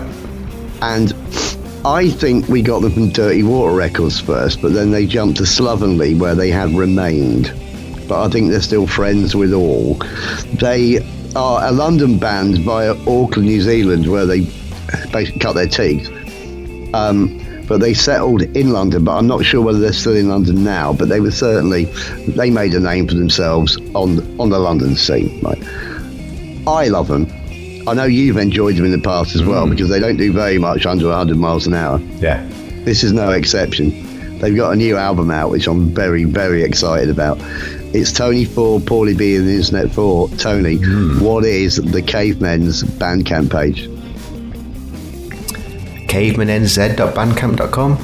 And 0.82 1.14
I 1.86 2.10
think 2.10 2.48
we 2.48 2.62
got 2.62 2.82
them 2.82 2.90
from 2.90 3.10
Dirty 3.10 3.44
Water 3.44 3.72
Records 3.72 4.18
first, 4.18 4.60
but 4.60 4.72
then 4.72 4.90
they 4.90 5.06
jumped 5.06 5.36
to 5.36 5.46
Slovenly 5.46 6.16
where 6.16 6.34
they 6.34 6.50
have 6.50 6.74
remained. 6.74 7.54
But 8.08 8.24
I 8.24 8.28
think 8.28 8.50
they're 8.50 8.60
still 8.60 8.88
friends 8.88 9.36
with 9.36 9.52
all. 9.52 9.94
They 10.54 10.98
are 11.36 11.64
a 11.64 11.70
London 11.70 12.18
band 12.18 12.58
via 12.64 12.94
Auckland, 13.02 13.46
New 13.46 13.60
Zealand, 13.60 14.10
where 14.10 14.26
they 14.26 14.40
basically 15.12 15.38
cut 15.38 15.52
their 15.52 15.68
teeth. 15.68 16.10
Um, 16.92 17.40
but 17.68 17.78
they 17.78 17.94
settled 17.94 18.42
in 18.42 18.72
London, 18.72 19.04
but 19.04 19.16
I'm 19.16 19.28
not 19.28 19.44
sure 19.44 19.62
whether 19.62 19.78
they're 19.78 19.92
still 19.92 20.16
in 20.16 20.28
London 20.28 20.64
now. 20.64 20.92
But 20.92 21.08
they 21.08 21.20
were 21.20 21.30
certainly 21.30 21.84
they 22.26 22.50
made 22.50 22.74
a 22.74 22.80
name 22.80 23.06
for 23.06 23.14
themselves 23.14 23.76
on 23.94 24.18
on 24.40 24.50
the 24.50 24.58
London 24.58 24.96
scene. 24.96 25.40
Right? 25.40 25.62
I 26.66 26.88
love 26.88 27.06
them. 27.06 27.28
I 27.86 27.94
know 27.94 28.04
you've 28.04 28.36
enjoyed 28.36 28.76
them 28.76 28.84
in 28.84 28.90
the 28.90 28.98
past 28.98 29.34
as 29.34 29.42
well 29.44 29.68
because 29.68 29.88
they 29.88 30.00
don't 30.00 30.16
do 30.16 30.32
very 30.32 30.58
much 30.58 30.86
under 30.86 31.06
100 31.06 31.36
miles 31.36 31.66
an 31.66 31.74
hour. 31.74 32.00
Yeah. 32.18 32.44
This 32.84 33.04
is 33.04 33.12
no 33.12 33.30
exception. 33.30 34.38
They've 34.38 34.56
got 34.56 34.72
a 34.72 34.76
new 34.76 34.96
album 34.96 35.30
out, 35.30 35.50
which 35.50 35.66
I'm 35.66 35.94
very, 35.94 36.24
very 36.24 36.62
excited 36.62 37.08
about. 37.10 37.38
It's 37.94 38.12
Tony 38.12 38.44
for 38.44 38.80
Paulie 38.80 39.16
B 39.16 39.36
and 39.36 39.46
the 39.46 39.54
Internet 39.54 39.92
for 39.92 40.28
Tony. 40.30 40.76
What 41.18 41.44
is 41.44 41.76
the 41.76 42.02
Cavemen's 42.02 42.82
Bandcamp 42.82 43.50
page? 43.50 43.88
cavemanNZ.bandcamp.com. 46.08 47.98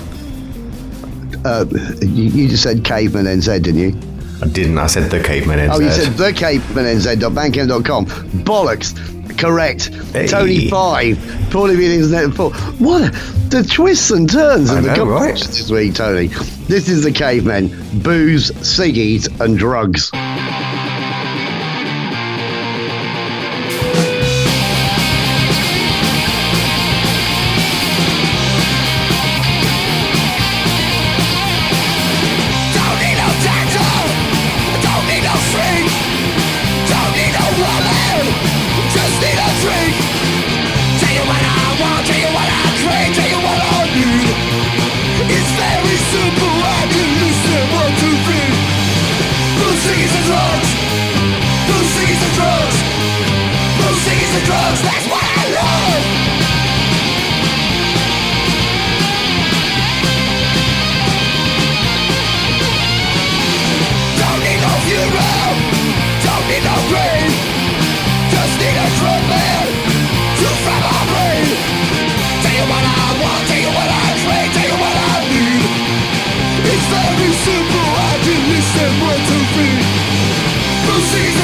Uh, 1.44 1.64
you, 2.02 2.24
you 2.24 2.48
just 2.48 2.62
said 2.62 2.84
Caveman 2.84 3.24
NZ, 3.26 3.62
didn't 3.62 3.80
you? 3.80 3.98
I 4.42 4.46
didn't. 4.48 4.76
I 4.78 4.86
said 4.86 5.10
the 5.10 5.22
caveman 5.22 5.58
NZ. 5.58 5.70
Oh, 5.72 5.80
you 5.80 5.90
said 5.90 6.12
the 6.14 6.32
cavemanNZ.bandcamp.com. 6.32 8.06
Bollocks. 8.44 8.92
Correct. 9.38 9.94
Hey. 10.12 10.26
Tony 10.26 10.68
5. 10.68 11.16
Paulie 11.50 11.76
B 11.76 11.86
and 11.94 12.04
the 12.04 12.22
Internet. 12.22 12.80
What? 12.80 13.12
The 13.50 13.62
twists 13.62 14.10
and 14.10 14.30
turns 14.30 14.70
of 14.70 14.82
the 14.82 14.96
know, 14.96 15.06
right? 15.06 15.34
this 15.34 15.70
week, 15.70 15.94
Tony. 15.94 16.28
This 16.68 16.88
is 16.88 17.04
the 17.04 17.12
Cavemen. 17.12 17.68
Booze, 18.02 18.50
ciggies, 18.52 19.28
and 19.40 19.58
drugs. 19.58 20.10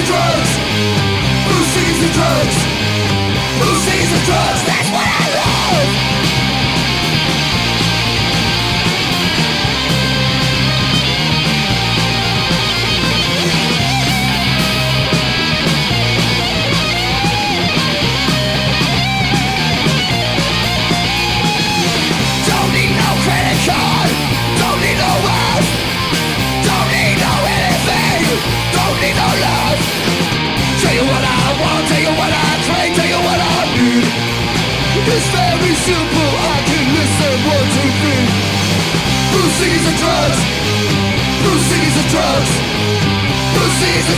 Drugs, 0.09 0.51
blue 1.45 1.65
seas 1.73 2.01
and 2.03 2.13
drugs, 2.17 2.57
blue 3.61 3.77
seas 3.85 4.11
and 4.17 4.25
drugs. 4.25 4.68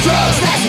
Drugs. 0.03 0.59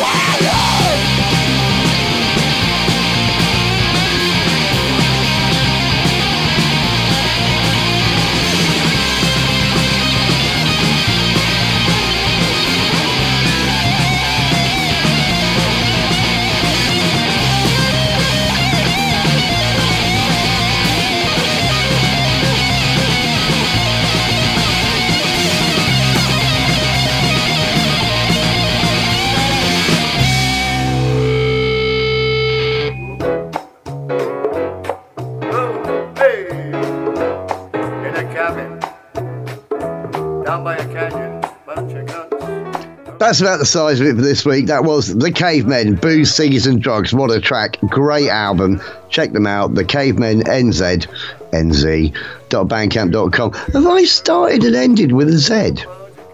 About 43.41 43.57
the 43.57 43.65
size 43.65 43.99
of 43.99 44.05
it 44.05 44.15
for 44.15 44.21
this 44.21 44.45
week. 44.45 44.67
That 44.67 44.83
was 44.83 45.15
The 45.15 45.31
Cavemen, 45.31 45.95
Booze, 45.95 46.31
Ciggies 46.31 46.67
and 46.67 46.79
Drugs. 46.79 47.11
What 47.11 47.31
a 47.31 47.41
track. 47.41 47.79
Great 47.89 48.29
album. 48.29 48.79
Check 49.09 49.31
them 49.31 49.47
out. 49.47 49.73
The 49.73 49.83
Cavemen 49.83 50.41
NZ, 50.41 51.07
nz.bandcamp.com. 51.51 53.53
Have 53.53 53.87
I 53.87 54.03
started 54.03 54.63
and 54.63 54.75
ended 54.75 55.11
with 55.11 55.29
a 55.29 55.39
Z 55.39 55.83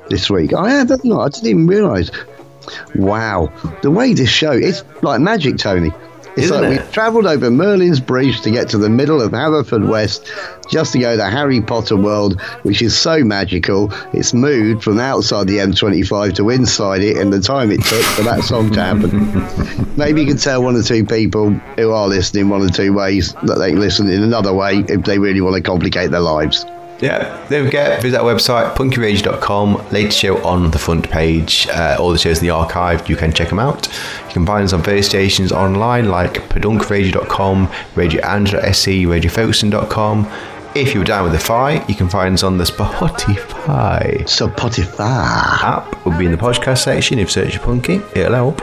this 0.10 0.30
week? 0.30 0.54
I 0.54 0.70
have, 0.70 0.90
haven't 0.90 1.14
I? 1.14 1.18
I 1.18 1.30
didn't 1.30 1.48
even 1.48 1.68
realise. 1.68 2.12
Wow. 2.96 3.54
The 3.82 3.92
way 3.92 4.14
this 4.14 4.30
show, 4.30 4.52
it's 4.52 4.84
like 5.02 5.22
magic, 5.22 5.58
Tony. 5.58 5.92
It's 6.38 6.46
Isn't 6.46 6.62
like 6.62 6.80
it? 6.80 6.86
we 6.86 6.92
travelled 6.92 7.26
over 7.26 7.50
Merlin's 7.50 8.00
Bridge 8.00 8.42
to 8.42 8.52
get 8.52 8.70
to 8.70 8.78
the 8.78 8.90
middle 8.90 9.24
of 9.24 9.32
Haverford 9.32 9.82
just 10.70 10.94
to 10.94 11.00
go 11.00 11.18
to 11.18 11.26
Harry 11.26 11.62
Potter 11.62 11.98
world, 11.98 12.40
which 12.62 12.84
is 12.84 12.96
so 12.96 13.24
magical. 13.24 13.92
It's 14.14 14.36
moved 14.36 14.84
from 14.84 15.00
outside 15.00 15.48
the 15.48 15.58
M25 15.58 16.36
to 16.36 16.52
inside 16.52 17.02
it, 17.02 17.18
and 17.18 17.34
the 17.34 17.40
time 17.40 17.72
it 17.72 17.84
took 17.84 18.04
for 18.04 18.22
that 18.22 18.44
song 18.44 18.70
to 18.74 18.84
happen. 18.84 19.96
Maybe 19.98 20.22
you 20.22 20.28
can 20.28 20.38
tell 20.38 20.62
one 20.62 20.76
or 20.76 20.84
two 20.84 21.04
people 21.04 21.50
who 21.50 21.92
are 21.92 22.08
listening 22.08 22.50
one 22.50 22.62
or 22.62 22.70
two 22.70 22.94
ways 22.94 23.34
that 23.44 23.56
they 23.58 23.72
can 23.72 23.80
listen 23.80 24.08
in 24.08 24.22
another 24.22 24.54
way 24.54 24.86
if 24.88 25.06
they 25.06 25.18
really 25.18 25.42
want 25.42 25.56
to 25.56 25.62
complicate 25.64 26.12
their 26.12 26.20
lives. 26.20 26.66
Yeah, 27.00 27.46
don't 27.50 27.66
forget, 27.66 28.02
visit 28.02 28.20
our 28.20 28.34
website, 28.34 28.74
punkyrage.com. 28.76 29.90
Latest 29.92 30.18
show 30.18 30.44
on 30.44 30.72
the 30.72 30.80
front 30.80 31.10
page. 31.10 31.68
Uh, 31.70 31.96
all 32.00 32.12
the 32.12 32.18
shows 32.18 32.40
in 32.40 32.44
the 32.46 32.50
archive, 32.50 33.08
you 33.08 33.16
can 33.16 33.32
check 33.32 33.50
them 33.50 33.60
out. 33.60 33.88
You 34.28 34.34
can 34.34 34.46
find 34.48 34.64
us 34.64 34.74
on 34.74 34.82
various 34.82 35.06
stations 35.08 35.52
online 35.52 36.10
like 36.10 36.34
pedunkradio.com, 36.50 37.68
radioand.se, 37.96 39.04
radiofolkson.com. 39.04 40.32
If 40.76 40.94
you're 40.94 41.04
down 41.04 41.24
with 41.24 41.34
the 41.34 41.40
Fi, 41.40 41.86
you 41.88 41.96
can 41.96 42.10
find 42.10 42.34
us 42.34 42.44
on 42.44 42.58
the 42.58 42.64
Spotify 42.64 44.24
Spotify. 44.24 45.64
app. 45.64 46.06
Will 46.06 46.18
be 46.18 46.26
in 46.26 46.32
the 46.32 46.38
podcast 46.38 46.84
section. 46.84 47.20
If 47.20 47.28
you 47.36 47.44
search 47.44 47.58
for 47.58 47.64
Punky, 47.66 48.02
it'll 48.16 48.34
help. 48.34 48.62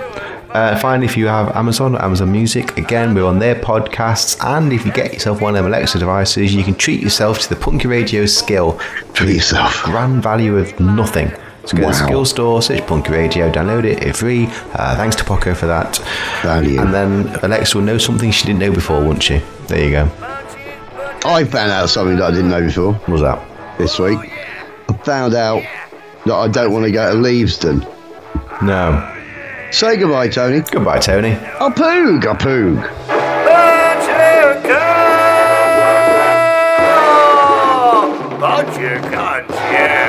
Uh, 0.54 0.78
finally, 0.78 1.04
if 1.06 1.16
you 1.16 1.26
have 1.26 1.54
Amazon 1.56 1.96
or 1.96 2.02
Amazon 2.02 2.30
Music, 2.30 2.78
again, 2.78 3.12
we're 3.14 3.24
on 3.26 3.40
their 3.40 3.56
podcasts. 3.56 4.36
And 4.44 4.72
if 4.72 4.86
you 4.86 4.92
get 4.92 5.12
yourself 5.12 5.40
one 5.40 5.56
of 5.56 5.64
them 5.64 5.72
Alexa 5.72 5.98
devices, 5.98 6.54
you 6.54 6.62
can 6.62 6.76
treat 6.76 7.02
yourself 7.02 7.40
to 7.40 7.48
the 7.48 7.56
Punky 7.56 7.88
Radio 7.88 8.24
skill. 8.26 8.78
Treat 9.14 9.34
yourself. 9.34 9.82
Grand 9.82 10.22
value 10.22 10.56
of 10.56 10.78
nothing. 10.78 11.30
So 11.66 11.76
go 11.76 11.84
to 11.84 11.88
the 11.88 11.92
skill 11.94 12.24
store, 12.24 12.62
search 12.62 12.86
Punky 12.86 13.10
Radio, 13.10 13.50
download 13.50 13.84
it, 13.84 14.02
it's 14.02 14.20
free. 14.20 14.46
Uh, 14.74 14.94
thanks 14.96 15.16
to 15.16 15.24
Poco 15.24 15.54
for 15.54 15.66
that. 15.66 15.96
Value. 16.42 16.80
And 16.80 16.92
then 16.94 17.26
Alexa 17.42 17.76
will 17.76 17.84
know 17.84 17.98
something 17.98 18.30
she 18.30 18.44
didn't 18.46 18.60
know 18.60 18.70
before, 18.72 19.02
won't 19.02 19.22
she? 19.22 19.40
There 19.66 19.82
you 19.82 19.90
go. 19.90 20.04
I 21.26 21.42
found 21.44 21.72
out 21.72 21.88
something 21.88 22.16
that 22.18 22.24
I 22.26 22.30
didn't 22.30 22.50
know 22.50 22.60
before 22.60 22.92
What 22.92 23.08
was 23.08 23.20
that? 23.22 23.78
this 23.78 23.98
week. 23.98 24.18
I 24.88 24.92
found 25.04 25.34
out 25.34 25.62
that 26.26 26.34
I 26.34 26.48
don't 26.48 26.70
want 26.72 26.84
to 26.84 26.92
go 26.92 27.10
to 27.12 27.18
Leavesden. 27.18 27.80
No. 28.62 29.10
Say 29.74 29.96
goodbye, 29.96 30.28
Tony. 30.28 30.60
Goodbye, 30.60 31.00
Tony. 31.00 31.32
A 31.32 31.68
poog, 31.68 32.22
a 32.30 32.34
poog. 32.36 32.76
Bunch 33.08 34.08
of 34.08 34.62
guns! 34.62 34.80
Bunch 38.40 38.78
of 38.78 39.10
guns, 39.10 39.50
yeah. 39.50 40.03